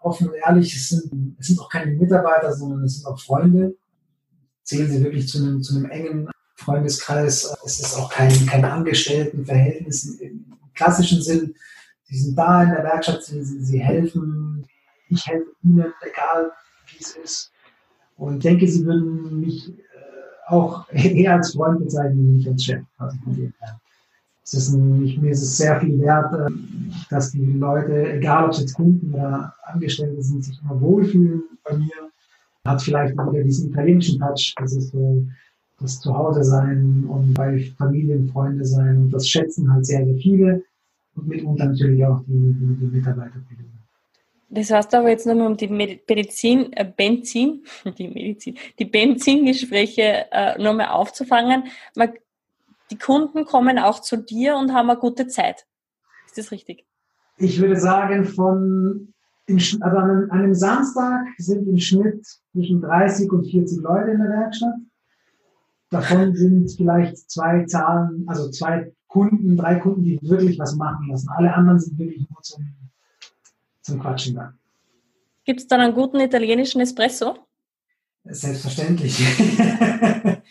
offen 0.02 0.28
und 0.28 0.34
ehrlich. 0.34 0.74
Es 0.74 0.88
sind, 0.88 1.36
es 1.38 1.48
sind 1.48 1.60
auch 1.60 1.68
keine 1.68 1.92
Mitarbeiter, 1.92 2.52
sondern 2.52 2.84
es 2.84 2.96
sind 2.96 3.06
auch 3.06 3.20
Freunde. 3.20 3.76
Zählen 4.62 4.90
sie 4.90 5.02
wirklich 5.02 5.28
zu 5.28 5.38
einem, 5.38 5.62
zu 5.62 5.76
einem 5.76 5.90
engen 5.90 6.28
Freundeskreis. 6.56 7.54
Es 7.64 7.80
ist 7.80 7.98
auch 7.98 8.10
kein, 8.10 8.30
kein 8.46 8.64
Angestelltenverhältnis 8.64 10.04
im, 10.20 10.46
im 10.60 10.72
klassischen 10.74 11.22
Sinn. 11.22 11.54
Sie 12.04 12.16
sind 12.16 12.36
da 12.36 12.62
in 12.62 12.70
der 12.70 12.84
Werkstatt, 12.84 13.24
sie, 13.24 13.42
sie 13.42 13.78
helfen. 13.78 14.66
Ich 15.08 15.26
helfe 15.26 15.50
ihnen, 15.62 15.92
egal 16.02 16.50
wie 16.88 17.00
es 17.00 17.16
ist. 17.16 17.52
Und 18.16 18.44
denke, 18.44 18.68
sie 18.68 18.84
würden 18.84 19.40
mich 19.40 19.68
äh, 19.68 19.74
auch 20.46 20.88
eher 20.92 21.34
als 21.34 21.52
Freund 21.52 21.80
bezeichnen, 21.80 22.34
nicht 22.36 22.48
als 22.48 22.64
Chef. 22.64 22.82
Also 22.98 23.16
von 23.24 23.34
dem 23.34 23.52
her. 23.60 23.80
Es 24.44 24.54
ist 24.54 24.72
ein, 24.74 25.00
mir 25.20 25.30
ist 25.30 25.42
es 25.42 25.56
sehr 25.56 25.80
viel 25.80 25.98
wert, 26.00 26.32
äh, 26.34 26.52
dass 27.10 27.32
die 27.32 27.44
Leute, 27.44 28.12
egal 28.12 28.44
ob 28.44 28.50
es 28.50 28.60
jetzt 28.60 28.74
Kunden 28.74 29.14
oder 29.14 29.54
Angestellte 29.64 30.22
sind, 30.22 30.44
sich 30.44 30.60
immer 30.62 30.80
wohlfühlen 30.80 31.42
bei 31.64 31.76
mir. 31.76 32.10
Hat 32.66 32.82
vielleicht 32.82 33.14
wieder 33.14 33.42
diesen 33.42 33.70
italienischen 33.70 34.18
Touch, 34.20 34.54
das 34.58 34.74
ist 34.74 34.90
so 34.90 35.26
das 35.80 36.00
Zuhause 36.00 36.44
sein 36.44 37.04
und 37.08 37.34
bei 37.34 37.58
Familien, 37.76 38.28
Freunde 38.28 38.64
sein 38.64 38.96
und 38.96 39.10
das 39.10 39.28
schätzen 39.28 39.70
halt 39.72 39.84
sehr, 39.84 40.04
sehr 40.04 40.16
viele 40.16 40.62
und 41.16 41.28
mitunter 41.28 41.66
natürlich 41.66 42.04
auch 42.06 42.20
die, 42.20 42.32
die, 42.32 42.76
die 42.76 42.96
Mitarbeiterbildung. 42.96 43.74
Das 44.50 44.70
heißt 44.70 44.94
aber 44.94 45.10
jetzt 45.10 45.26
nochmal 45.26 45.48
um 45.48 45.56
die 45.56 45.68
Medizin, 45.68 46.72
äh 46.72 46.84
Benzin, 46.84 47.64
die 47.98 48.08
Medizin, 48.08 48.56
die 48.78 48.84
Benzingespräche 48.84 50.26
äh, 50.30 50.62
nochmal 50.62 50.88
aufzufangen. 50.88 51.64
Man, 51.96 52.10
die 52.90 52.98
Kunden 52.98 53.44
kommen 53.44 53.78
auch 53.78 54.00
zu 54.00 54.16
dir 54.16 54.56
und 54.56 54.72
haben 54.72 54.90
eine 54.90 54.98
gute 54.98 55.26
Zeit. 55.26 55.66
Ist 56.26 56.38
das 56.38 56.50
richtig? 56.50 56.84
Ich 57.36 57.60
würde 57.60 57.78
sagen, 57.80 58.24
von 58.24 59.14
in, 59.46 59.56
also 59.56 59.96
an, 59.96 60.10
einem, 60.10 60.30
an 60.30 60.38
einem 60.38 60.54
Samstag 60.54 61.26
sind 61.38 61.68
im 61.68 61.78
Schnitt 61.78 62.24
zwischen 62.52 62.80
30 62.80 63.30
und 63.30 63.44
40 63.44 63.82
Leute 63.82 64.10
in 64.12 64.18
der 64.18 64.30
Werkstatt. 64.30 64.74
Davon 65.90 66.34
sind 66.34 66.70
vielleicht 66.76 67.30
zwei 67.30 67.64
Zahlen, 67.66 68.24
also 68.26 68.50
zwei 68.50 68.92
Kunden, 69.06 69.56
drei 69.56 69.76
Kunden, 69.76 70.02
die 70.02 70.18
wirklich 70.22 70.58
was 70.58 70.74
machen 70.74 71.08
lassen. 71.08 71.28
Alle 71.36 71.54
anderen 71.54 71.78
sind 71.78 71.98
wirklich 71.98 72.28
nur 72.28 72.42
zum, 72.42 72.66
zum 73.82 74.00
Quatschen 74.00 74.34
da. 74.34 74.54
Gibt 75.44 75.60
es 75.60 75.66
dann 75.68 75.80
einen 75.80 75.94
guten 75.94 76.18
italienischen 76.20 76.80
Espresso? 76.80 77.36
Selbstverständlich. 78.24 79.18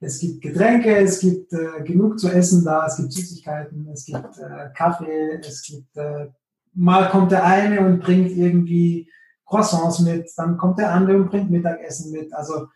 es 0.00 0.18
gibt 0.20 0.42
Getränke, 0.42 0.96
es 0.96 1.18
gibt 1.18 1.52
äh, 1.52 1.82
genug 1.82 2.18
zu 2.18 2.28
essen 2.28 2.64
da, 2.64 2.86
es 2.86 2.96
gibt 2.96 3.12
Süßigkeiten, 3.12 3.88
es 3.92 4.04
gibt 4.04 4.38
äh, 4.38 4.70
Kaffee, 4.74 5.40
es 5.40 5.62
gibt 5.62 5.96
äh, 5.96 6.28
mal 6.74 7.08
kommt 7.10 7.32
der 7.32 7.44
eine 7.44 7.80
und 7.80 8.00
bringt 8.00 8.30
irgendwie 8.30 9.10
Croissants 9.44 10.00
mit, 10.00 10.30
dann 10.36 10.56
kommt 10.56 10.78
der 10.78 10.92
andere 10.92 11.16
und 11.16 11.30
bringt 11.30 11.50
Mittagessen 11.50 12.12
mit. 12.12 12.32
Also 12.32 12.68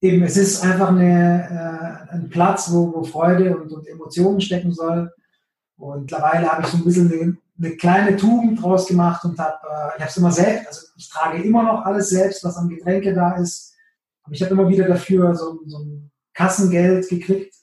eben, 0.00 0.22
es 0.22 0.36
ist 0.36 0.62
einfach 0.62 0.88
eine, 0.88 2.06
äh, 2.10 2.14
ein 2.14 2.28
Platz, 2.28 2.70
wo, 2.70 2.94
wo 2.94 3.02
Freude 3.02 3.56
und, 3.56 3.72
und, 3.72 3.88
Emotionen 3.88 4.40
stecken 4.40 4.72
soll. 4.72 5.12
Und 5.76 6.02
mittlerweile 6.02 6.48
habe 6.52 6.62
ich 6.62 6.68
so 6.68 6.76
ein 6.76 6.84
bisschen 6.84 7.10
eine, 7.10 7.36
eine 7.58 7.76
kleine 7.76 8.16
Tugend 8.16 8.62
draus 8.62 8.86
gemacht 8.86 9.24
und 9.24 9.38
habe, 9.38 9.58
äh, 9.64 9.96
ich 9.96 10.00
habe 10.00 10.10
es 10.10 10.16
immer 10.16 10.32
selbst, 10.32 10.66
also 10.68 10.86
ich 10.96 11.08
trage 11.08 11.42
immer 11.42 11.62
noch 11.62 11.84
alles 11.84 12.10
selbst, 12.10 12.44
was 12.44 12.56
an 12.56 12.68
Getränke 12.68 13.14
da 13.14 13.36
ist. 13.36 13.74
Aber 14.22 14.34
ich 14.34 14.42
habe 14.42 14.52
immer 14.52 14.68
wieder 14.68 14.86
dafür 14.86 15.34
so, 15.34 15.60
so 15.66 15.78
ein 15.78 16.10
Kassengeld 16.36 17.08
gekriegt. 17.08 17.54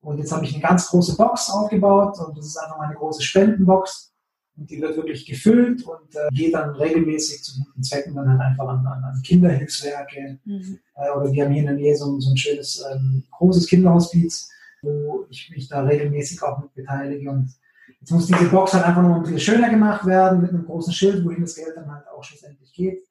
Und 0.00 0.18
jetzt 0.18 0.32
habe 0.32 0.44
ich 0.44 0.52
eine 0.52 0.62
ganz 0.62 0.88
große 0.88 1.16
Box 1.16 1.50
aufgebaut 1.50 2.18
und 2.18 2.36
das 2.36 2.46
ist 2.46 2.56
einfach 2.56 2.78
meine 2.78 2.94
große 2.94 3.22
Spendenbox. 3.22 4.12
Und 4.56 4.70
die 4.70 4.80
wird 4.80 4.96
wirklich 4.96 5.26
gefüllt 5.26 5.82
und 5.82 6.14
äh, 6.14 6.28
geht 6.32 6.54
dann 6.54 6.70
regelmäßig 6.76 7.42
zu 7.42 7.58
guten 7.64 7.82
Zwecken 7.82 8.14
dann 8.14 8.28
halt 8.28 8.40
einfach 8.40 8.68
an, 8.68 8.86
an, 8.86 9.22
Kinderhilfswerke. 9.24 10.38
Mhm. 10.44 10.78
Äh, 10.94 11.10
oder 11.10 11.32
wir 11.32 11.44
haben 11.44 11.52
hier 11.52 11.62
in 11.62 11.66
der 11.66 11.74
Nähe 11.74 11.96
so, 11.96 12.20
so 12.20 12.30
ein 12.30 12.36
schönes 12.36 12.84
ähm, 12.92 13.24
großes 13.32 13.66
Kinderhospiz, 13.66 14.48
wo 14.82 15.26
ich 15.28 15.50
mich 15.50 15.68
da 15.68 15.82
regelmäßig 15.82 16.40
auch 16.42 16.60
mit 16.60 16.72
beteilige. 16.74 17.30
Und 17.30 17.52
jetzt 17.98 18.12
muss 18.12 18.26
diese 18.26 18.44
Box 18.44 18.74
halt 18.74 18.84
einfach 18.84 19.02
noch 19.02 19.16
ein 19.16 19.22
bisschen 19.22 19.40
schöner 19.40 19.70
gemacht 19.70 20.06
werden 20.06 20.40
mit 20.40 20.50
einem 20.50 20.66
großen 20.66 20.92
Schild, 20.92 21.24
wohin 21.24 21.40
das 21.40 21.56
Geld 21.56 21.76
dann 21.76 21.92
halt 21.92 22.06
auch 22.06 22.22
schlussendlich 22.22 22.72
geht. 22.72 23.04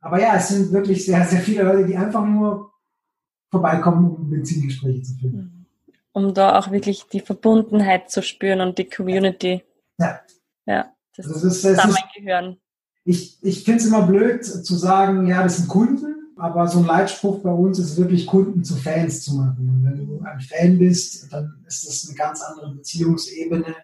Aber 0.00 0.18
ja, 0.18 0.36
es 0.36 0.48
sind 0.48 0.72
wirklich 0.72 1.04
sehr, 1.04 1.26
sehr 1.26 1.40
viele 1.40 1.64
Leute, 1.64 1.86
die 1.86 1.96
einfach 1.96 2.24
nur 2.24 2.72
vorbeikommen, 3.54 4.13
Benzingespräche 4.30 5.02
zu 5.02 5.14
führen. 5.14 5.34
Mhm. 5.34 5.66
Um 6.12 6.34
da 6.34 6.58
auch 6.58 6.70
wirklich 6.70 7.04
die 7.12 7.20
Verbundenheit 7.20 8.10
zu 8.10 8.22
spüren 8.22 8.60
und 8.60 8.78
die 8.78 8.84
Community. 8.84 9.64
Ja. 9.98 10.20
Ja, 10.66 10.94
das, 11.16 11.26
also 11.26 11.48
das 11.48 11.64
ist, 11.64 11.98
Gehirn. 12.16 12.56
Ich, 13.04 13.38
ich 13.42 13.64
finde 13.64 13.80
es 13.80 13.86
immer 13.86 14.06
blöd 14.06 14.44
zu 14.44 14.76
sagen, 14.76 15.26
ja, 15.26 15.42
das 15.42 15.58
sind 15.58 15.68
Kunden, 15.68 16.32
aber 16.36 16.68
so 16.68 16.78
ein 16.78 16.86
Leitspruch 16.86 17.40
bei 17.40 17.52
uns 17.52 17.78
ist 17.78 17.96
wirklich 17.96 18.26
Kunden 18.26 18.64
zu 18.64 18.76
Fans 18.76 19.22
zu 19.22 19.34
machen. 19.34 19.68
Und 19.68 19.84
wenn 19.84 20.06
du 20.06 20.20
ein 20.24 20.40
Fan 20.40 20.78
bist, 20.78 21.32
dann 21.32 21.64
ist 21.66 21.86
das 21.86 22.08
eine 22.08 22.16
ganz 22.16 22.40
andere 22.42 22.74
Beziehungsebene, 22.74 23.74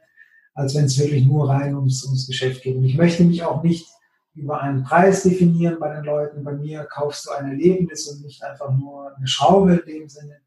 als 0.54 0.74
wenn 0.74 0.86
es 0.86 0.98
wirklich 0.98 1.26
nur 1.26 1.48
rein 1.48 1.74
ums, 1.74 2.04
ums 2.04 2.26
Geschäft 2.26 2.62
geht. 2.62 2.76
Und 2.76 2.84
ich 2.84 2.96
möchte 2.96 3.24
mich 3.24 3.42
auch 3.42 3.62
nicht 3.62 3.86
über 4.34 4.60
einen 4.60 4.84
Preis 4.84 5.22
definieren 5.22 5.78
bei 5.78 5.94
den 5.94 6.04
Leuten. 6.04 6.44
Bei 6.44 6.52
mir 6.52 6.84
kaufst 6.84 7.26
du 7.26 7.30
ein 7.32 7.46
Erlebnis 7.46 8.08
und 8.08 8.22
nicht 8.22 8.42
einfach 8.42 8.72
nur 8.72 9.14
eine 9.16 9.26
Schraube 9.26 9.74
in 9.74 9.86
dem 9.86 10.08
Sinne. 10.08 10.40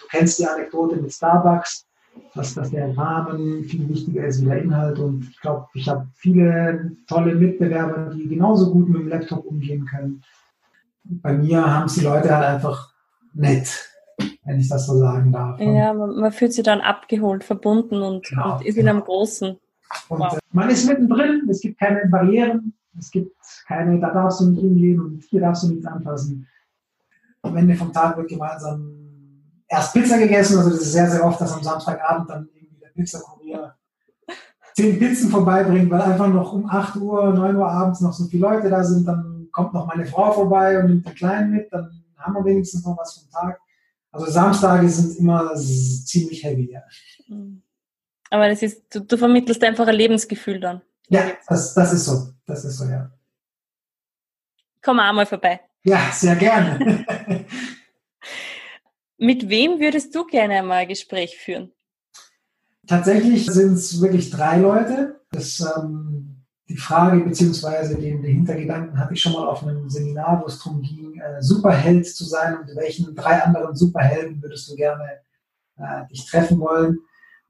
Du 0.00 0.06
kennst 0.08 0.38
die 0.38 0.46
Anekdote 0.46 0.96
mit 0.96 1.12
Starbucks 1.12 1.86
dass, 2.34 2.54
dass 2.54 2.70
der 2.70 2.96
Rahmen 2.96 3.64
viel 3.64 3.88
wichtiger 3.88 4.26
ist 4.26 4.42
wie 4.42 4.46
der 4.46 4.62
Inhalt. 4.62 4.98
Und 4.98 5.28
ich 5.30 5.40
glaube, 5.40 5.66
ich 5.74 5.88
habe 5.88 6.06
viele 6.14 6.92
tolle 7.06 7.34
Mitbewerber, 7.34 8.14
die 8.14 8.28
genauso 8.28 8.72
gut 8.72 8.88
mit 8.88 9.02
dem 9.02 9.08
Laptop 9.08 9.44
umgehen 9.44 9.86
können. 9.86 10.22
Bei 11.04 11.32
mir 11.32 11.64
haben 11.64 11.86
es 11.86 11.94
die 11.94 12.00
Leute 12.00 12.34
halt 12.34 12.46
einfach 12.46 12.92
nett, 13.32 13.90
wenn 14.44 14.58
ich 14.58 14.68
das 14.68 14.86
so 14.86 14.98
sagen 14.98 15.32
darf. 15.32 15.60
Ja, 15.60 15.94
man, 15.94 16.16
man 16.16 16.32
fühlt 16.32 16.52
sich 16.52 16.64
dann 16.64 16.80
abgeholt, 16.80 17.44
verbunden 17.44 18.02
und, 18.02 18.26
genau, 18.26 18.56
und 18.56 18.66
ist 18.66 18.74
genau. 18.74 18.90
in 18.90 18.96
einem 18.96 19.04
Großen. 19.04 19.58
Und 20.08 20.18
wow. 20.18 20.38
Man 20.50 20.68
ist 20.68 20.88
mittendrin, 20.88 21.46
es 21.48 21.60
gibt 21.60 21.78
keine 21.78 22.08
Barrieren, 22.08 22.74
es 22.98 23.10
gibt 23.10 23.36
keine, 23.66 23.98
da 24.00 24.12
darfst 24.12 24.40
du 24.40 24.50
nicht 24.50 24.60
hingehen 24.60 25.00
und 25.00 25.22
hier 25.24 25.40
darfst 25.40 25.64
du 25.64 25.68
nichts 25.68 25.86
anfassen. 25.86 26.46
Am 27.42 27.56
Ende 27.56 27.74
vom 27.74 27.92
Tag 27.92 28.16
wird 28.16 28.28
gemeinsam 28.28 29.06
erst 29.68 29.92
Pizza 29.92 30.18
gegessen. 30.18 30.58
Also 30.58 30.70
das 30.70 30.80
ist 30.80 30.92
sehr, 30.92 31.10
sehr 31.10 31.24
oft, 31.24 31.40
dass 31.40 31.52
am 31.52 31.62
Samstagabend 31.62 32.28
dann 32.30 32.48
irgendwie 32.54 32.80
der 32.80 32.88
Pizzakurier 32.88 33.74
zehn 34.74 34.98
Pizzen 34.98 35.30
vorbeibringt, 35.30 35.90
weil 35.90 36.02
einfach 36.02 36.28
noch 36.28 36.52
um 36.52 36.68
8 36.68 36.96
Uhr, 36.96 37.32
9 37.32 37.56
Uhr 37.56 37.68
abends 37.68 38.00
noch 38.02 38.12
so 38.12 38.24
viele 38.26 38.42
Leute 38.42 38.68
da 38.68 38.84
sind. 38.84 39.06
Dann 39.06 39.48
kommt 39.50 39.72
noch 39.72 39.86
meine 39.86 40.04
Frau 40.04 40.32
vorbei 40.32 40.78
und 40.78 40.88
nimmt 40.88 41.06
den 41.06 41.14
Kleinen 41.14 41.50
mit. 41.50 41.72
Dann 41.72 42.04
haben 42.18 42.34
wir 42.34 42.44
wenigstens 42.44 42.84
noch 42.84 42.96
was 42.98 43.14
vom 43.14 43.30
Tag. 43.30 43.58
Also 44.12 44.30
Samstage 44.30 44.88
sind 44.88 45.18
immer 45.18 45.54
ziemlich 45.56 46.44
heavy, 46.44 46.72
ja. 46.72 46.82
Aber 48.30 48.48
das 48.48 48.62
ist, 48.62 48.94
du, 48.94 49.00
du 49.00 49.16
vermittelst 49.16 49.62
einfach 49.64 49.86
ein 49.86 49.94
Lebensgefühl 49.94 50.60
dann. 50.60 50.82
Ja, 51.08 51.32
das, 51.48 51.74
das 51.74 51.92
ist 51.92 52.04
so. 52.04 52.32
Das 52.46 52.64
ist 52.64 52.78
so, 52.78 52.84
ja. 52.84 53.10
Komm 54.82 55.00
auch 55.00 55.12
mal 55.12 55.26
vorbei. 55.26 55.60
Ja, 55.82 56.10
sehr 56.12 56.36
gerne. 56.36 57.04
Mit 59.18 59.48
wem 59.48 59.80
würdest 59.80 60.14
du 60.14 60.26
gerne 60.26 60.54
einmal 60.54 60.78
ein 60.78 60.88
Gespräch 60.88 61.38
führen? 61.38 61.72
Tatsächlich 62.86 63.46
sind 63.46 63.74
es 63.74 64.00
wirklich 64.00 64.30
drei 64.30 64.58
Leute. 64.58 65.20
Das, 65.30 65.60
ähm, 65.60 66.44
die 66.68 66.76
Frage 66.76 67.24
beziehungsweise 67.24 67.96
den, 67.96 68.22
den 68.22 68.36
Hintergedanken 68.36 68.98
hatte 68.98 69.14
ich 69.14 69.22
schon 69.22 69.32
mal 69.32 69.46
auf 69.46 69.62
einem 69.62 69.88
Seminar, 69.88 70.42
wo 70.42 70.46
es 70.46 70.58
darum 70.58 70.82
ging, 70.82 71.20
äh, 71.20 71.40
Superheld 71.40 72.06
zu 72.06 72.24
sein 72.24 72.58
und 72.58 72.76
welchen 72.76 73.14
drei 73.14 73.42
anderen 73.42 73.74
Superhelden 73.74 74.42
würdest 74.42 74.70
du 74.70 74.76
gerne 74.76 75.20
äh, 75.78 76.06
dich 76.10 76.26
treffen 76.26 76.60
wollen. 76.60 76.98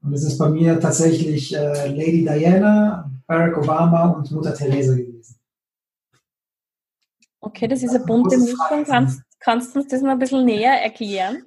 Und 0.01 0.13
es 0.13 0.23
ist 0.23 0.37
bei 0.37 0.49
mir 0.49 0.79
tatsächlich 0.79 1.55
äh, 1.55 1.87
Lady 1.87 2.23
Diana, 2.23 3.11
Barack 3.27 3.57
Obama 3.57 4.07
und 4.07 4.31
Mutter 4.31 4.53
Teresa 4.53 4.95
gewesen. 4.95 5.35
Okay, 7.41 7.67
das 7.67 7.83
ist 7.83 7.93
eine 7.93 8.05
bunte 8.05 8.37
Mischung. 8.37 8.85
Kannst, 8.85 9.21
kannst 9.39 9.75
du 9.75 9.79
uns 9.81 9.89
das 9.89 10.01
noch 10.01 10.11
ein 10.11 10.19
bisschen 10.19 10.45
näher 10.45 10.81
erklären? 10.81 11.43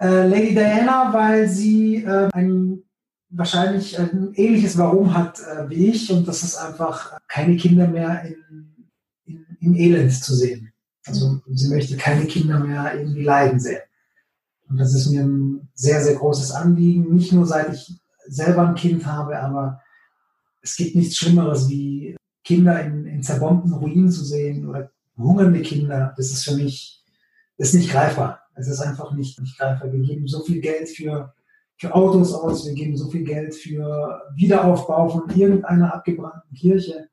Äh, 0.00 0.26
Lady 0.26 0.54
Diana, 0.54 1.12
weil 1.12 1.48
sie 1.48 2.04
äh, 2.04 2.28
ein 2.32 2.82
wahrscheinlich 3.30 3.98
ein 3.98 4.32
ähnliches 4.34 4.78
Warum 4.78 5.14
hat 5.14 5.40
äh, 5.40 5.68
wie 5.68 5.88
ich 5.88 6.10
und 6.10 6.26
das 6.26 6.42
ist 6.42 6.56
einfach 6.56 7.18
keine 7.28 7.56
Kinder 7.56 7.86
mehr 7.86 8.24
in, 8.24 8.88
in, 9.26 9.46
im 9.60 9.74
Elend 9.74 10.12
zu 10.12 10.34
sehen. 10.34 10.72
Also 11.06 11.40
sie 11.52 11.68
möchte 11.68 11.96
keine 11.96 12.24
Kinder 12.26 12.58
mehr 12.58 12.94
irgendwie 12.98 13.24
leiden 13.24 13.60
sehen. 13.60 13.82
Und 14.68 14.78
das 14.78 14.94
ist 14.94 15.10
mir 15.10 15.22
ein 15.22 15.68
sehr, 15.74 16.02
sehr 16.02 16.14
großes 16.14 16.52
Anliegen. 16.52 17.14
Nicht 17.14 17.32
nur 17.32 17.46
seit 17.46 17.72
ich 17.72 17.98
selber 18.26 18.68
ein 18.68 18.74
Kind 18.74 19.06
habe, 19.06 19.38
aber 19.40 19.80
es 20.62 20.76
gibt 20.76 20.96
nichts 20.96 21.16
Schlimmeres, 21.16 21.68
wie 21.68 22.16
Kinder 22.44 22.80
in, 22.82 23.06
in 23.06 23.22
zerbombten 23.22 23.72
Ruinen 23.72 24.10
zu 24.10 24.24
sehen 24.24 24.68
oder 24.68 24.90
hungernde 25.16 25.62
Kinder. 25.62 26.14
Das 26.16 26.30
ist 26.30 26.44
für 26.44 26.54
mich, 26.54 27.04
das 27.56 27.68
ist 27.68 27.74
nicht 27.74 27.90
greifbar. 27.90 28.40
Es 28.54 28.68
ist 28.68 28.80
einfach 28.80 29.12
nicht, 29.12 29.40
nicht 29.40 29.58
greifbar. 29.58 29.92
Wir 29.92 30.00
geben 30.00 30.26
so 30.26 30.42
viel 30.42 30.60
Geld 30.60 30.88
für, 30.88 31.34
für 31.76 31.94
Autos 31.94 32.32
aus, 32.34 32.66
wir 32.66 32.74
geben 32.74 32.96
so 32.96 33.10
viel 33.10 33.24
Geld 33.24 33.54
für 33.54 34.22
Wiederaufbau 34.34 35.08
von 35.08 35.30
irgendeiner 35.30 35.94
abgebrannten 35.94 36.54
Kirche. 36.54 37.08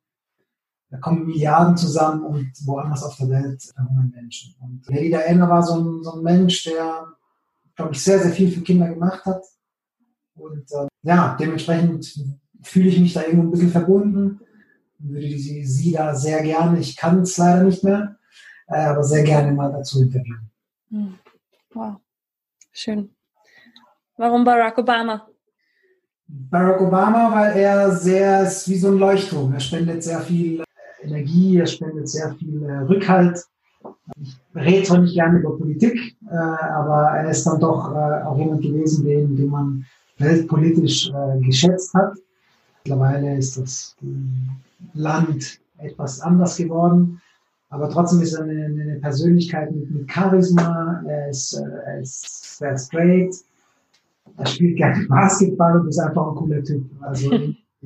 Da 0.90 0.98
kommen 0.98 1.26
Milliarden 1.26 1.76
zusammen 1.76 2.24
und 2.24 2.52
woanders 2.66 3.04
auf 3.04 3.18
der 3.18 3.30
Welt 3.30 3.62
verhungern 3.62 4.12
Menschen. 4.16 4.56
Und 4.62 4.88
Lady 4.88 5.10
Diana 5.10 5.50
war 5.50 5.62
so 5.64 5.76
ein, 5.76 6.04
so 6.04 6.14
ein 6.14 6.24
Mensch, 6.24 6.64
der, 6.64 7.08
glaube 7.76 7.92
ich, 7.92 8.02
sehr, 8.02 8.20
sehr 8.20 8.32
viel 8.32 8.52
für 8.52 8.62
Kinder 8.62 8.88
gemacht 8.88 9.26
hat. 9.26 9.44
Und 10.36 10.72
äh, 10.72 10.88
ja, 11.04 11.36
dementsprechend 11.40 12.06
fühle 12.66 12.90
ich 12.90 13.00
mich 13.00 13.14
da 13.14 13.24
irgendwo 13.24 13.44
ein 13.44 13.52
bisschen 13.52 13.70
verbunden. 13.70 14.40
Würde 15.00 15.38
sie, 15.38 15.66
sie 15.66 15.92
da 15.92 16.16
sehr 16.16 16.42
gerne, 16.42 16.80
ich 16.80 16.96
kann 16.96 17.22
es 17.22 17.38
leider 17.38 17.64
nicht 17.64 17.84
mehr, 17.84 18.18
äh, 18.68 18.86
aber 18.86 19.04
sehr 19.04 19.24
gerne 19.24 19.52
mal 19.52 19.72
dazu 19.72 20.02
interviewen. 20.02 20.50
Hm. 20.90 21.16
Wow, 21.74 21.98
schön. 22.72 23.10
Warum 24.18 24.44
Barack 24.46 24.78
Obama? 24.78 25.28
Barack 26.28 26.82
Obama, 26.82 27.32
weil 27.36 27.58
er 27.58 27.92
sehr 27.92 28.44
ist 28.44 28.68
wie 28.70 28.78
so 28.78 28.88
ein 28.88 28.98
Leuchtturm. 28.98 29.54
Er 29.54 29.60
spendet 29.60 30.04
sehr 30.04 30.22
viel 30.22 30.62
äh, 30.62 31.06
Energie, 31.06 31.58
er 31.58 31.68
spendet 31.68 32.10
sehr 32.10 32.34
viel 32.36 32.64
äh, 32.64 32.78
Rückhalt. 32.80 33.44
Ich 34.20 34.38
rede 34.56 34.84
zwar 34.84 35.00
nicht 35.00 35.14
gerne 35.14 35.40
über 35.40 35.58
Politik, 35.58 36.16
äh, 36.32 36.36
aber 36.36 37.10
er 37.12 37.30
ist 37.30 37.46
dann 37.46 37.60
doch 37.60 37.94
auch 37.94 38.38
jemand 38.38 38.62
gewesen, 38.62 39.06
den, 39.06 39.36
den 39.36 39.50
man 39.50 39.86
weltpolitisch 40.18 41.12
geschätzt 41.42 41.94
hat. 41.94 42.14
Mittlerweile 42.86 43.36
ist 43.36 43.58
das 43.58 43.96
Land 44.94 45.60
etwas 45.80 46.22
anders 46.22 46.56
geworden. 46.58 47.20
Aber 47.70 47.90
trotzdem 47.90 48.22
ist 48.22 48.34
er 48.34 48.44
eine, 48.44 48.66
eine 48.66 49.00
Persönlichkeit 49.00 49.72
mit, 49.72 49.90
mit, 49.90 50.12
Charisma, 50.12 51.04
er 51.08 51.30
ist, 51.30 51.54
er 51.54 52.00
ist 52.00 52.60
sehr 52.60 52.78
straight, 52.78 53.36
er 54.38 54.46
spielt 54.46 54.78
gerne 54.78 55.04
Basketball 55.10 55.80
und 55.80 55.88
ist 55.88 55.98
einfach 55.98 56.28
ein 56.28 56.36
cooler 56.36 56.64
Typ. 56.64 56.86
Also, 57.02 57.32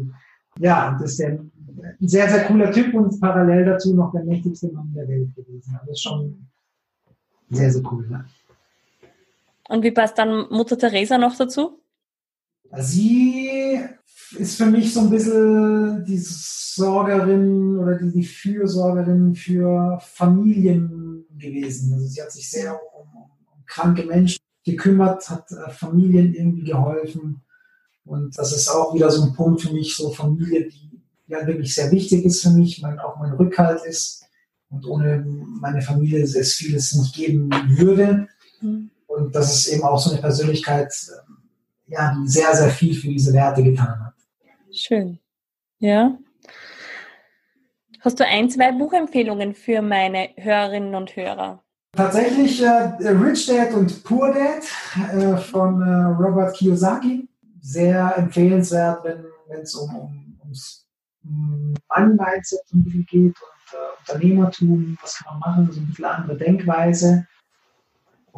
ja, 0.60 0.98
das 1.00 1.12
ist 1.12 1.22
ein 1.22 1.50
sehr, 2.02 2.30
sehr 2.30 2.44
cooler 2.44 2.70
Typ 2.70 2.94
und 2.94 3.22
parallel 3.22 3.64
dazu 3.64 3.96
noch 3.96 4.12
der 4.12 4.26
mächtigste 4.26 4.70
Mann 4.74 4.92
der 4.94 5.08
Welt 5.08 5.34
gewesen. 5.34 5.76
Also, 5.76 5.86
das 5.86 5.96
ist 5.96 6.04
schon 6.04 6.46
sehr, 7.52 7.72
sehr 7.72 7.84
cool. 7.90 8.06
Ne? 8.10 8.26
Und 9.70 9.82
wie 9.82 9.92
passt 9.92 10.18
dann 10.18 10.50
Mutter 10.50 10.78
Teresa 10.78 11.18
noch 11.18 11.38
dazu? 11.38 11.80
Sie 12.74 13.80
ist 14.38 14.58
für 14.58 14.66
mich 14.66 14.94
so 14.94 15.02
ein 15.02 15.10
bisschen 15.10 16.06
die 16.06 16.18
Sorgerin 16.18 17.78
oder 17.78 17.98
die, 17.98 18.12
die 18.12 18.26
Fürsorgerin 18.26 19.36
für 19.36 20.00
Familien 20.02 21.26
gewesen. 21.38 21.94
Also 21.94 22.08
sie 22.08 22.22
hat 22.22 22.32
sich 22.32 22.50
sehr 22.50 22.74
um, 22.74 23.08
um, 23.16 23.66
kranke 23.66 24.04
Menschen 24.06 24.40
gekümmert, 24.66 25.30
hat 25.30 25.52
äh, 25.52 25.70
Familien 25.72 26.34
irgendwie 26.34 26.64
geholfen. 26.64 27.42
Und 28.06 28.38
das 28.38 28.56
ist 28.56 28.70
auch 28.70 28.94
wieder 28.94 29.12
so 29.12 29.24
ein 29.24 29.34
Punkt 29.34 29.62
für 29.62 29.74
mich, 29.74 29.96
so 29.96 30.12
Familie, 30.12 30.70
die 30.70 31.02
ja 31.28 31.46
wirklich 31.46 31.74
sehr 31.76 31.92
wichtig 31.92 32.26
ist 32.26 32.42
für 32.42 32.50
mich, 32.50 32.82
mein, 32.82 33.00
auch 33.00 33.20
mein 33.20 33.34
Rückhalt 33.34 33.86
ist. 33.86 34.26
Und 34.70 34.86
ohne 34.86 35.26
meine 35.60 35.82
Familie 35.82 36.22
es 36.22 36.54
vieles 36.54 36.94
nicht 36.94 37.16
geben 37.16 37.50
würde. 37.70 38.28
Mhm. 38.62 38.92
Und 39.08 39.36
das 39.36 39.56
ist 39.56 39.74
eben 39.74 39.84
auch 39.84 40.00
so 40.00 40.12
eine 40.12 40.22
Persönlichkeit, 40.22 40.94
ja, 41.88 42.16
die 42.16 42.30
sehr, 42.30 42.56
sehr 42.56 42.70
viel 42.70 42.94
für 42.94 43.08
diese 43.08 43.34
Werte 43.34 43.64
getan 43.64 44.06
hat. 44.06 44.09
Schön. 44.72 45.20
Ja. 45.80 46.18
Hast 48.02 48.20
du 48.20 48.26
ein, 48.26 48.50
zwei 48.50 48.72
Buchempfehlungen 48.72 49.54
für 49.56 49.82
meine 49.82 50.30
Hörerinnen 50.38 50.96
und 50.96 51.16
Hörer? 51.16 51.64
Tatsächlich 51.96 52.62
äh, 52.62 52.92
Rich 53.00 53.48
Dad 53.48 53.74
und 53.74 54.04
Poor 54.04 54.34
Dad 54.34 54.64
äh, 55.14 55.38
von 55.38 55.82
äh, 55.82 56.06
Robert 56.22 56.56
Kiyosaki. 56.56 57.28
Sehr 57.62 58.18
empfehlenswert, 58.18 59.04
wenn 59.04 59.62
es 59.62 59.76
um, 59.76 59.94
um, 59.96 60.40
ums 60.44 60.88
Money-Mindset 61.24 62.62
ein 62.74 62.84
bisschen 62.84 63.06
geht 63.06 63.36
und 63.36 63.74
äh, 63.74 64.14
Unternehmertum, 64.14 64.98
was 65.02 65.18
kann 65.18 65.40
man 65.40 65.50
machen, 65.50 65.72
so 65.72 65.80
ein 65.82 65.88
bisschen 65.88 66.06
andere 66.06 66.38
Denkweise. 66.38 67.28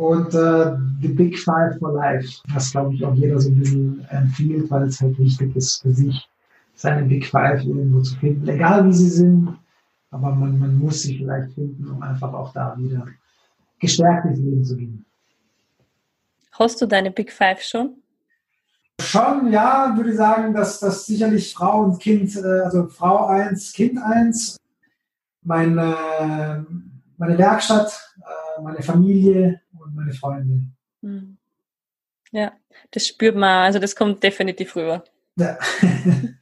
Und 0.02 0.34
äh, 0.34 0.78
The 1.00 1.10
Big 1.10 1.38
Five 1.38 1.78
for 1.78 1.94
Life, 1.94 2.42
was 2.52 2.72
glaube 2.72 2.96
ich 2.96 3.06
auch 3.06 3.14
jeder 3.14 3.40
so 3.40 3.50
ein 3.50 3.60
bisschen 3.60 4.04
empfiehlt, 4.10 4.72
weil 4.72 4.88
es 4.88 5.00
halt 5.00 5.16
wichtig 5.20 5.56
ist 5.56 5.80
für 5.84 5.94
sich, 5.94 6.28
seine 6.74 7.04
Big 7.04 7.28
Five 7.28 7.64
irgendwo 7.64 8.02
zu 8.02 8.16
finden, 8.18 8.48
egal 8.48 8.84
wie 8.88 8.94
sie 8.94 9.10
sind. 9.12 9.60
Aber 10.10 10.34
man, 10.34 10.58
man 10.58 10.80
muss 10.80 11.04
sie 11.04 11.20
vielleicht 11.20 11.54
finden, 11.54 11.88
um 11.88 12.02
einfach 12.02 12.34
auch 12.34 12.52
da 12.52 12.76
wieder 12.80 13.06
gestärkt 13.78 14.26
ins 14.26 14.40
Leben 14.40 14.66
zu 14.66 14.76
gehen. 14.76 15.06
Hast 16.54 16.82
du 16.82 16.88
deine 16.88 17.12
Big 17.12 17.32
Five 17.32 17.62
schon? 17.62 17.98
Schon, 19.00 19.52
ja, 19.52 19.94
würde 19.96 20.10
ich 20.10 20.18
sagen, 20.18 20.52
dass 20.52 20.80
das 20.80 21.06
sicherlich 21.06 21.54
Frau 21.54 21.84
und 21.84 22.00
Kind, 22.00 22.36
äh, 22.38 22.62
also 22.62 22.88
Frau 22.88 23.28
1, 23.28 23.72
Kind 23.72 24.00
1, 24.02 24.58
meine, 25.44 26.66
meine 27.18 27.38
Werkstatt, 27.38 28.16
äh, 28.18 28.62
meine 28.64 28.82
Familie 28.82 29.61
meine 30.02 30.14
Freunde. 30.14 30.62
Hm. 31.02 31.38
Ja, 32.32 32.54
das 32.92 33.08
spürt 33.08 33.36
man, 33.36 33.66
also 33.66 33.80
das 33.80 33.96
kommt 33.96 34.24
definitiv 34.24 34.76
rüber. 34.76 35.04
Ja. 35.36 35.58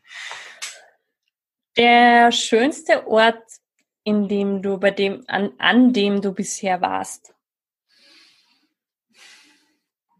Der 1.77 2.31
schönste 2.31 3.07
Ort, 3.07 3.43
in 4.03 4.27
dem 4.27 4.61
du, 4.61 4.77
bei 4.77 4.91
dem, 4.91 5.23
an, 5.27 5.51
an 5.57 5.93
dem 5.93 6.21
du 6.21 6.33
bisher 6.33 6.81
warst? 6.81 7.33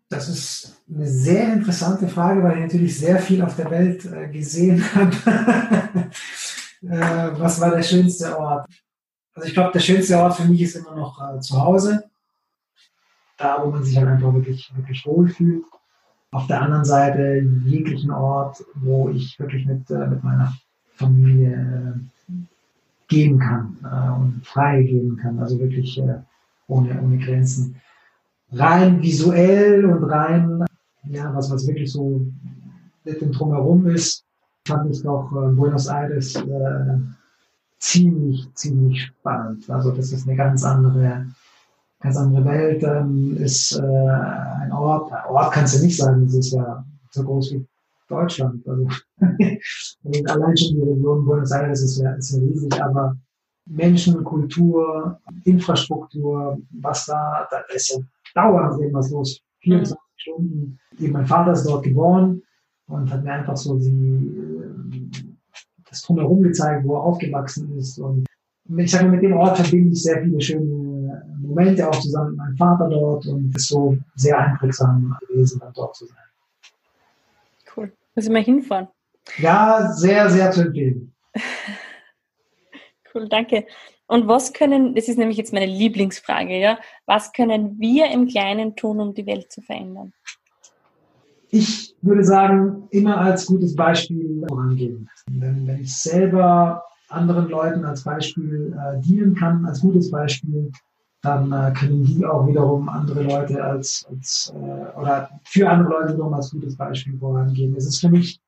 Das 0.10 0.28
ist 0.28 0.82
eine 0.90 1.06
sehr 1.06 1.54
interessante 1.54 2.08
Frage, 2.08 2.42
weil 2.42 2.56
ich 2.58 2.64
natürlich 2.64 2.98
sehr 2.98 3.20
viel 3.20 3.44
auf 3.44 3.56
der 3.56 3.70
Welt 3.70 4.06
äh, 4.06 4.28
gesehen 4.30 4.84
habe. 4.96 5.12
äh, 6.82 7.40
was 7.40 7.60
war 7.60 7.76
der 7.76 7.84
schönste 7.84 8.38
Ort? 8.40 8.68
Also 9.34 9.48
ich 9.48 9.54
glaube, 9.54 9.72
der 9.74 9.80
schönste 9.80 10.18
Ort 10.18 10.38
für 10.38 10.46
mich 10.46 10.62
ist 10.62 10.76
immer 10.76 10.96
noch 10.96 11.20
äh, 11.22 11.40
zu 11.42 11.62
Hause. 11.62 12.09
Da, 13.40 13.64
wo 13.64 13.72
man 13.72 13.84
sich 13.84 13.98
halt 13.98 14.08
einfach 14.08 14.34
wirklich, 14.34 14.72
wirklich 14.76 15.06
wohlfühlt. 15.06 15.64
Auf 16.32 16.46
der 16.48 16.62
anderen 16.62 16.86
Seite 16.86 17.42
jeglichen 17.66 18.12
Ort, 18.12 18.64
wo 18.76 19.10
ich 19.10 19.40
wirklich 19.40 19.66
mit, 19.66 19.90
äh, 19.90 20.08
mit 20.08 20.24
meiner 20.24 20.54
Familie 20.96 21.98
äh, 22.28 22.34
geben 23.08 23.40
kann 23.40 23.78
äh, 23.84 24.20
und 24.20 24.46
frei 24.46 24.84
geben 24.84 25.18
kann, 25.18 25.40
also 25.40 25.58
wirklich 25.60 25.98
äh, 25.98 26.20
ohne, 26.68 27.02
ohne 27.02 27.18
Grenzen. 27.18 27.78
Rein 28.52 29.02
visuell 29.02 29.86
und 29.86 30.04
rein, 30.04 30.66
ja, 31.06 31.34
was, 31.34 31.50
was 31.50 31.66
wirklich 31.66 31.92
so 31.92 32.26
mit 33.06 33.22
dem 33.22 33.32
Drumherum 33.32 33.88
ist, 33.88 34.24
fand 34.68 34.92
ich 34.92 35.02
doch 35.02 35.32
äh, 35.32 35.50
Buenos 35.52 35.88
Aires 35.88 36.44
ziemlich, 37.80 38.54
ziemlich 38.54 39.02
spannend. 39.04 39.70
Also 39.70 39.92
das 39.92 40.12
ist 40.12 40.28
eine 40.28 40.36
ganz 40.36 40.64
andere, 40.64 41.28
ganz 42.00 42.18
andere 42.18 42.46
Welt, 42.46 42.84
ähm, 42.84 43.38
ist 43.38 43.76
äh, 43.78 43.82
ein 43.82 44.72
Ort, 44.72 45.12
Ort 45.30 45.54
kannst 45.54 45.78
du 45.78 45.86
nicht 45.86 45.98
sagen, 45.98 46.26
es 46.26 46.34
ist 46.34 46.54
ja 46.54 46.86
so 47.12 47.24
groß 47.24 47.54
wie 47.54 47.66
Deutschland. 48.08 48.68
Also 48.68 48.88
allein 50.28 50.58
schon 50.58 50.76
die 50.76 50.82
Region 50.82 51.26
Buenos 51.26 51.52
Aires 51.52 51.82
ist 51.82 52.00
ja, 52.00 52.14
ist 52.14 52.32
ja 52.32 52.40
riesig, 52.40 52.82
aber 52.82 53.18
Menschen, 53.66 54.24
Kultur, 54.24 55.20
Infrastruktur, 55.44 56.58
was 56.82 57.06
da, 57.06 57.48
da 57.52 57.60
ist 57.74 57.90
ja 57.90 58.00
dauernd 58.34 58.80
irgendwas 58.80 59.12
los. 59.12 59.42
24 59.60 59.96
mhm. 59.96 60.00
Stunden. 60.16 60.80
Eben 61.00 61.14
mein 61.14 61.28
Vater 61.28 61.52
ist 61.52 61.66
dort 61.66 61.84
geboren 61.84 62.42
und 62.88 63.12
hat 63.12 63.24
mir 63.24 63.34
einfach 63.34 63.58
so 63.58 63.78
die, 63.78 63.90
äh, 63.90 65.28
das 65.90 66.02
Drumherum 66.02 66.42
gezeigt, 66.42 66.86
wo 66.86 66.96
er 66.96 67.04
aufgewachsen 67.04 67.78
ist. 67.78 68.00
Und 68.00 68.26
ich 68.78 68.92
sage 68.92 69.10
mit 69.10 69.22
dem 69.22 69.34
Ort 69.34 69.58
verbinde 69.58 69.92
ich 69.92 70.04
sehr 70.04 70.24
viele 70.24 70.42
schöne 70.42 70.79
Momente, 71.50 71.88
auch 71.88 72.00
zusammen 72.00 72.32
mit 72.32 72.38
meinem 72.38 72.58
Vater 72.58 72.90
dort 72.90 73.26
und 73.28 73.56
es 73.56 73.64
ist 73.64 73.70
so 73.70 73.98
sehr 74.16 74.38
einprägsam 74.38 75.18
gewesen, 75.28 75.60
dann 75.60 75.74
dort 75.74 75.96
zu 75.96 76.06
sein. 76.06 76.18
Cool. 77.76 77.92
Muss 78.16 78.26
ich 78.26 78.32
mal 78.32 78.44
hinfahren? 78.44 78.88
Ja, 79.38 79.92
sehr, 79.94 80.30
sehr 80.30 80.52
zu 80.52 80.62
empfehlen. 80.62 81.14
cool, 83.14 83.28
danke. 83.30 83.66
Und 84.08 84.28
was 84.28 84.54
können, 84.54 84.96
das 84.96 85.08
ist 85.08 85.18
nämlich 85.18 85.38
jetzt 85.38 85.54
meine 85.54 85.68
Lieblingsfrage, 85.68 86.60
ja, 86.60 86.80
was 87.06 87.32
können 87.32 87.80
wir 87.80 88.12
im 88.12 88.28
Kleinen 88.28 88.76
tun, 88.76 89.00
um 89.00 89.14
die 89.14 89.26
Welt 89.26 89.52
zu 89.52 89.62
verändern? 89.62 90.14
Ich 91.52 91.96
würde 92.02 92.24
sagen, 92.24 92.88
immer 92.92 93.18
als 93.18 93.46
gutes 93.46 93.76
Beispiel 93.76 94.46
vorangehen. 94.48 95.10
Wenn, 95.30 95.68
wenn 95.68 95.82
ich 95.82 95.96
selber 95.96 96.84
anderen 97.10 97.50
Leuten 97.50 97.86
als 97.86 98.04
Beispiel 98.04 98.76
äh, 98.78 99.00
dienen 99.02 99.36
kann, 99.36 99.66
als 99.66 99.82
gutes 99.82 100.12
Beispiel, 100.12 100.72
dann 101.22 101.52
äh, 101.52 101.74
können 101.74 102.04
die 102.04 102.26
auch 102.26 102.48
wiederum 102.48 102.88
andere 102.88 103.24
Leute 103.24 103.62
als, 103.64 104.06
als 104.10 104.54
äh, 104.56 104.98
oder 104.98 105.30
für 105.44 105.70
andere 105.70 105.90
Leute 105.90 106.14
wiederum 106.14 106.34
als 106.34 106.52
gutes 106.52 106.78
Beispiel 106.78 107.18
vorangehen. 107.18 107.76
Es 107.76 107.86
ist 107.86 108.00
für 108.00 108.10
mich 108.10 108.40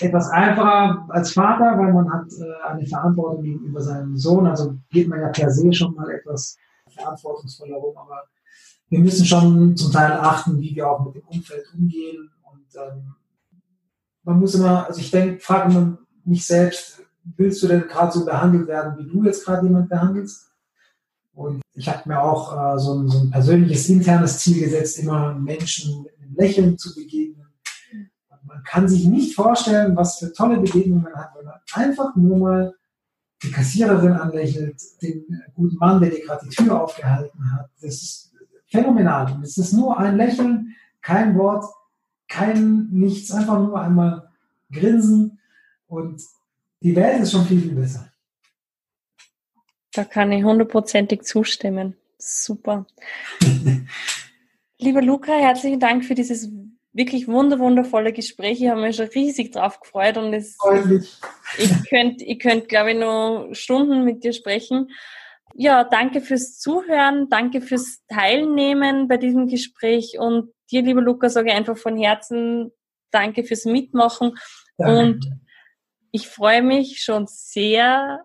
etwas 0.00 0.28
einfacher 0.28 1.06
als 1.08 1.32
Vater, 1.32 1.78
weil 1.78 1.92
man 1.92 2.12
hat 2.12 2.26
äh, 2.32 2.68
eine 2.68 2.86
Verantwortung 2.86 3.42
gegenüber 3.42 3.80
seinem 3.80 4.16
Sohn. 4.16 4.46
Also 4.46 4.76
geht 4.90 5.08
man 5.08 5.20
ja 5.20 5.28
per 5.28 5.50
se 5.50 5.72
schon 5.72 5.94
mal 5.94 6.10
etwas 6.10 6.56
verantwortungsvoller 6.88 7.76
rum, 7.76 7.96
aber 7.96 8.24
wir 8.90 8.98
müssen 8.98 9.24
schon 9.24 9.76
zum 9.76 9.92
Teil 9.92 10.12
achten, 10.12 10.60
wie 10.60 10.74
wir 10.74 10.90
auch 10.90 11.04
mit 11.04 11.14
dem 11.14 11.22
Umfeld 11.22 11.64
umgehen. 11.74 12.30
Und 12.42 12.66
ähm, 12.74 13.14
man 14.24 14.40
muss 14.40 14.54
immer, 14.54 14.86
also 14.86 15.00
ich 15.00 15.10
denke, 15.10 15.40
frage 15.40 15.72
man 15.72 15.98
mich 16.24 16.46
selbst, 16.46 17.02
willst 17.36 17.62
du 17.62 17.68
denn 17.68 17.88
gerade 17.88 18.12
so 18.12 18.24
behandelt 18.24 18.66
werden, 18.68 18.98
wie 18.98 19.10
du 19.10 19.24
jetzt 19.24 19.44
gerade 19.44 19.66
jemand 19.66 19.88
behandelst? 19.88 20.49
Und 21.32 21.62
ich 21.74 21.88
habe 21.88 22.08
mir 22.08 22.20
auch 22.20 22.52
äh, 22.52 22.78
so, 22.78 22.94
ein, 22.94 23.08
so 23.08 23.20
ein 23.20 23.30
persönliches 23.30 23.88
internes 23.88 24.38
Ziel 24.38 24.60
gesetzt, 24.60 24.98
immer 24.98 25.34
Menschen 25.34 26.02
mit 26.02 26.18
einem 26.18 26.34
Lächeln 26.34 26.78
zu 26.78 26.94
begegnen 26.94 27.40
man 28.50 28.62
kann 28.64 28.88
sich 28.88 29.06
nicht 29.06 29.34
vorstellen, 29.34 29.96
was 29.96 30.18
für 30.18 30.32
tolle 30.32 30.58
Begegnungen 30.58 31.04
man 31.04 31.14
hat, 31.14 31.30
wenn 31.36 31.46
man 31.46 31.54
einfach 31.72 32.14
nur 32.16 32.38
mal 32.38 32.74
die 33.42 33.50
Kassiererin 33.50 34.12
anlächelt, 34.12 34.80
den 35.00 35.24
guten 35.54 35.76
Mann, 35.76 36.00
der 36.00 36.10
dir 36.10 36.24
gerade 36.24 36.46
die 36.46 36.54
Tür 36.54 36.82
aufgehalten 36.82 37.52
hat. 37.52 37.70
Das 37.80 37.94
ist 37.94 38.32
phänomenal. 38.66 39.32
Und 39.32 39.44
es 39.44 39.56
ist 39.56 39.72
nur 39.72 39.98
ein 39.98 40.16
Lächeln, 40.16 40.74
kein 41.00 41.38
Wort, 41.38 41.64
kein 42.28 42.88
nichts, 42.90 43.30
einfach 43.30 43.58
nur 43.58 43.80
einmal 43.80 44.28
grinsen 44.70 45.38
und 45.86 46.22
die 46.82 46.94
Welt 46.94 47.22
ist 47.22 47.32
schon 47.32 47.46
viel, 47.46 47.60
viel 47.60 47.74
besser. 47.74 48.09
Da 49.92 50.04
kann 50.04 50.32
ich 50.32 50.44
hundertprozentig 50.44 51.22
zustimmen. 51.22 51.96
Super. 52.18 52.86
Lieber 54.78 55.02
Luca, 55.02 55.32
herzlichen 55.32 55.80
Dank 55.80 56.04
für 56.04 56.14
dieses 56.14 56.50
wirklich 56.92 57.28
wundervolle 57.28 58.12
Gespräche. 58.12 58.64
Ich 58.64 58.70
habe 58.70 58.80
mich 58.80 58.96
schon 58.96 59.06
riesig 59.06 59.52
drauf 59.52 59.80
gefreut 59.80 60.16
und 60.16 60.32
es, 60.32 60.56
ich 61.58 61.88
könnte, 61.88 62.24
ich 62.24 62.38
könnte, 62.38 62.66
glaube 62.66 62.92
ich, 62.92 62.98
noch 62.98 63.48
Stunden 63.52 64.04
mit 64.04 64.24
dir 64.24 64.32
sprechen. 64.32 64.90
Ja, 65.54 65.84
danke 65.84 66.20
fürs 66.20 66.58
Zuhören, 66.58 67.28
danke 67.28 67.60
fürs 67.60 68.04
Teilnehmen 68.08 69.08
bei 69.08 69.16
diesem 69.16 69.48
Gespräch 69.48 70.18
und 70.18 70.52
dir, 70.70 70.82
lieber 70.82 71.02
Lukas, 71.02 71.34
sage 71.34 71.48
ich 71.50 71.54
einfach 71.54 71.76
von 71.76 71.96
Herzen 71.96 72.72
danke 73.10 73.44
fürs 73.44 73.64
Mitmachen 73.64 74.36
danke. 74.78 74.98
und 74.98 75.30
ich 76.12 76.28
freue 76.28 76.62
mich 76.62 77.02
schon 77.02 77.26
sehr 77.26 78.24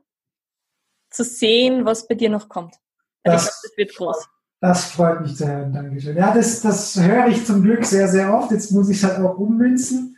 zu 1.16 1.24
sehen, 1.24 1.86
was 1.86 2.08
bei 2.08 2.16
dir 2.16 2.30
noch 2.30 2.50
kommt. 2.50 2.76
Das, 3.24 3.44
ich 3.44 3.50
glaube, 3.50 3.62
das 3.64 3.78
wird 3.78 3.96
groß. 3.96 4.30
Das 4.62 4.86
freut 4.86 5.22
mich 5.22 5.36
zu 5.36 5.48
hören, 5.48 5.74
Dankeschön. 5.74 6.18
Ja, 6.18 6.34
das, 6.34 6.62
das 6.62 7.00
höre 7.00 7.28
ich 7.28 7.46
zum 7.46 7.62
Glück 7.62 7.86
sehr, 7.86 8.08
sehr 8.08 8.34
oft. 8.34 8.52
Jetzt 8.52 8.72
muss 8.72 8.90
ich 8.90 8.98
es 8.98 9.04
halt 9.04 9.20
auch 9.20 9.38
ummünzen. 9.38 10.18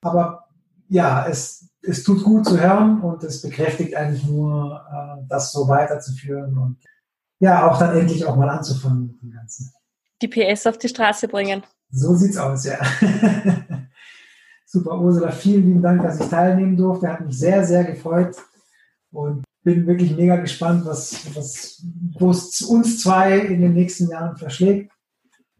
Aber 0.00 0.48
ja, 0.88 1.26
es, 1.26 1.68
es 1.82 2.02
tut 2.02 2.22
gut 2.24 2.46
zu 2.46 2.60
hören 2.60 3.00
und 3.00 3.22
es 3.24 3.42
bekräftigt 3.42 3.94
eigentlich 3.96 4.24
nur, 4.24 4.84
äh, 4.90 5.24
das 5.28 5.52
so 5.52 5.68
weiterzuführen 5.68 6.56
und 6.58 6.78
ja, 7.38 7.70
auch 7.70 7.78
dann 7.78 7.96
endlich 7.96 8.24
auch 8.24 8.36
mal 8.36 8.48
anzufangen 8.48 9.08
mit 9.08 9.22
dem 9.22 9.32
Ganzen. 9.32 9.72
Die 10.22 10.28
PS 10.28 10.66
auf 10.66 10.78
die 10.78 10.88
Straße 10.88 11.28
bringen. 11.28 11.62
So 11.90 12.14
sieht's 12.14 12.38
aus, 12.38 12.64
ja. 12.64 12.78
Super, 14.66 14.98
Ursula, 14.98 15.30
vielen 15.30 15.64
lieben 15.64 15.82
Dank, 15.82 16.02
dass 16.02 16.18
ich 16.18 16.28
teilnehmen 16.28 16.76
durfte. 16.76 17.08
Hat 17.08 17.20
mich 17.20 17.38
sehr, 17.38 17.64
sehr 17.64 17.84
gefreut. 17.84 18.36
Und 19.12 19.44
bin 19.66 19.84
wirklich 19.84 20.16
mega 20.16 20.36
gespannt, 20.36 20.86
was, 20.86 21.34
was, 21.34 21.84
wo 22.12 22.30
es 22.30 22.62
uns 22.62 23.02
zwei 23.02 23.36
in 23.36 23.60
den 23.60 23.74
nächsten 23.74 24.08
Jahren 24.08 24.36
verschlägt. 24.36 24.92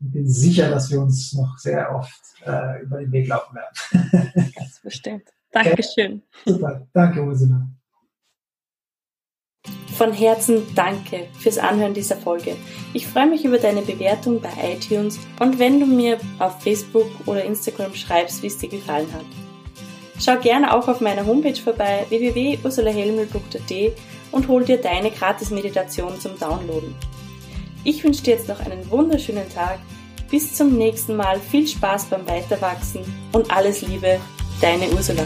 Und 0.00 0.12
bin 0.12 0.28
sicher, 0.28 0.70
dass 0.70 0.92
wir 0.92 1.00
uns 1.00 1.32
noch 1.32 1.58
sehr 1.58 1.92
oft 1.92 2.22
äh, 2.44 2.82
über 2.82 3.00
den 3.00 3.10
Weg 3.10 3.26
laufen 3.26 3.56
werden. 3.56 4.52
Ganz 4.54 4.80
bestimmt. 4.80 5.24
Dankeschön. 5.50 6.22
Okay. 6.44 6.52
Super. 6.52 6.86
Danke, 6.92 7.24
Ursula. 7.24 7.68
Von 9.96 10.12
Herzen 10.12 10.62
danke 10.76 11.26
fürs 11.40 11.58
Anhören 11.58 11.94
dieser 11.94 12.16
Folge. 12.16 12.54
Ich 12.92 13.08
freue 13.08 13.26
mich 13.26 13.44
über 13.44 13.58
deine 13.58 13.82
Bewertung 13.82 14.40
bei 14.40 14.52
iTunes 14.74 15.18
und 15.40 15.58
wenn 15.58 15.80
du 15.80 15.86
mir 15.86 16.18
auf 16.38 16.62
Facebook 16.62 17.08
oder 17.26 17.44
Instagram 17.44 17.94
schreibst, 17.94 18.42
wie 18.42 18.48
es 18.48 18.58
dir 18.58 18.68
gefallen 18.68 19.12
hat. 19.12 19.45
Schau 20.18 20.36
gerne 20.38 20.74
auch 20.74 20.88
auf 20.88 21.00
meiner 21.00 21.26
Homepage 21.26 21.60
vorbei 21.60 22.06
www.ursulahelmel.at 22.08 23.92
und 24.32 24.48
hol 24.48 24.64
dir 24.64 24.78
deine 24.78 25.10
Gratis-Meditation 25.10 26.18
zum 26.18 26.38
Downloaden. 26.38 26.94
Ich 27.84 28.02
wünsche 28.02 28.22
dir 28.22 28.34
jetzt 28.34 28.48
noch 28.48 28.60
einen 28.60 28.90
wunderschönen 28.90 29.48
Tag. 29.48 29.78
Bis 30.30 30.54
zum 30.54 30.76
nächsten 30.76 31.14
Mal. 31.14 31.38
Viel 31.38 31.68
Spaß 31.68 32.06
beim 32.06 32.26
Weiterwachsen 32.26 33.02
und 33.32 33.50
alles 33.50 33.82
Liebe, 33.82 34.18
deine 34.60 34.88
Ursula. 34.90 35.22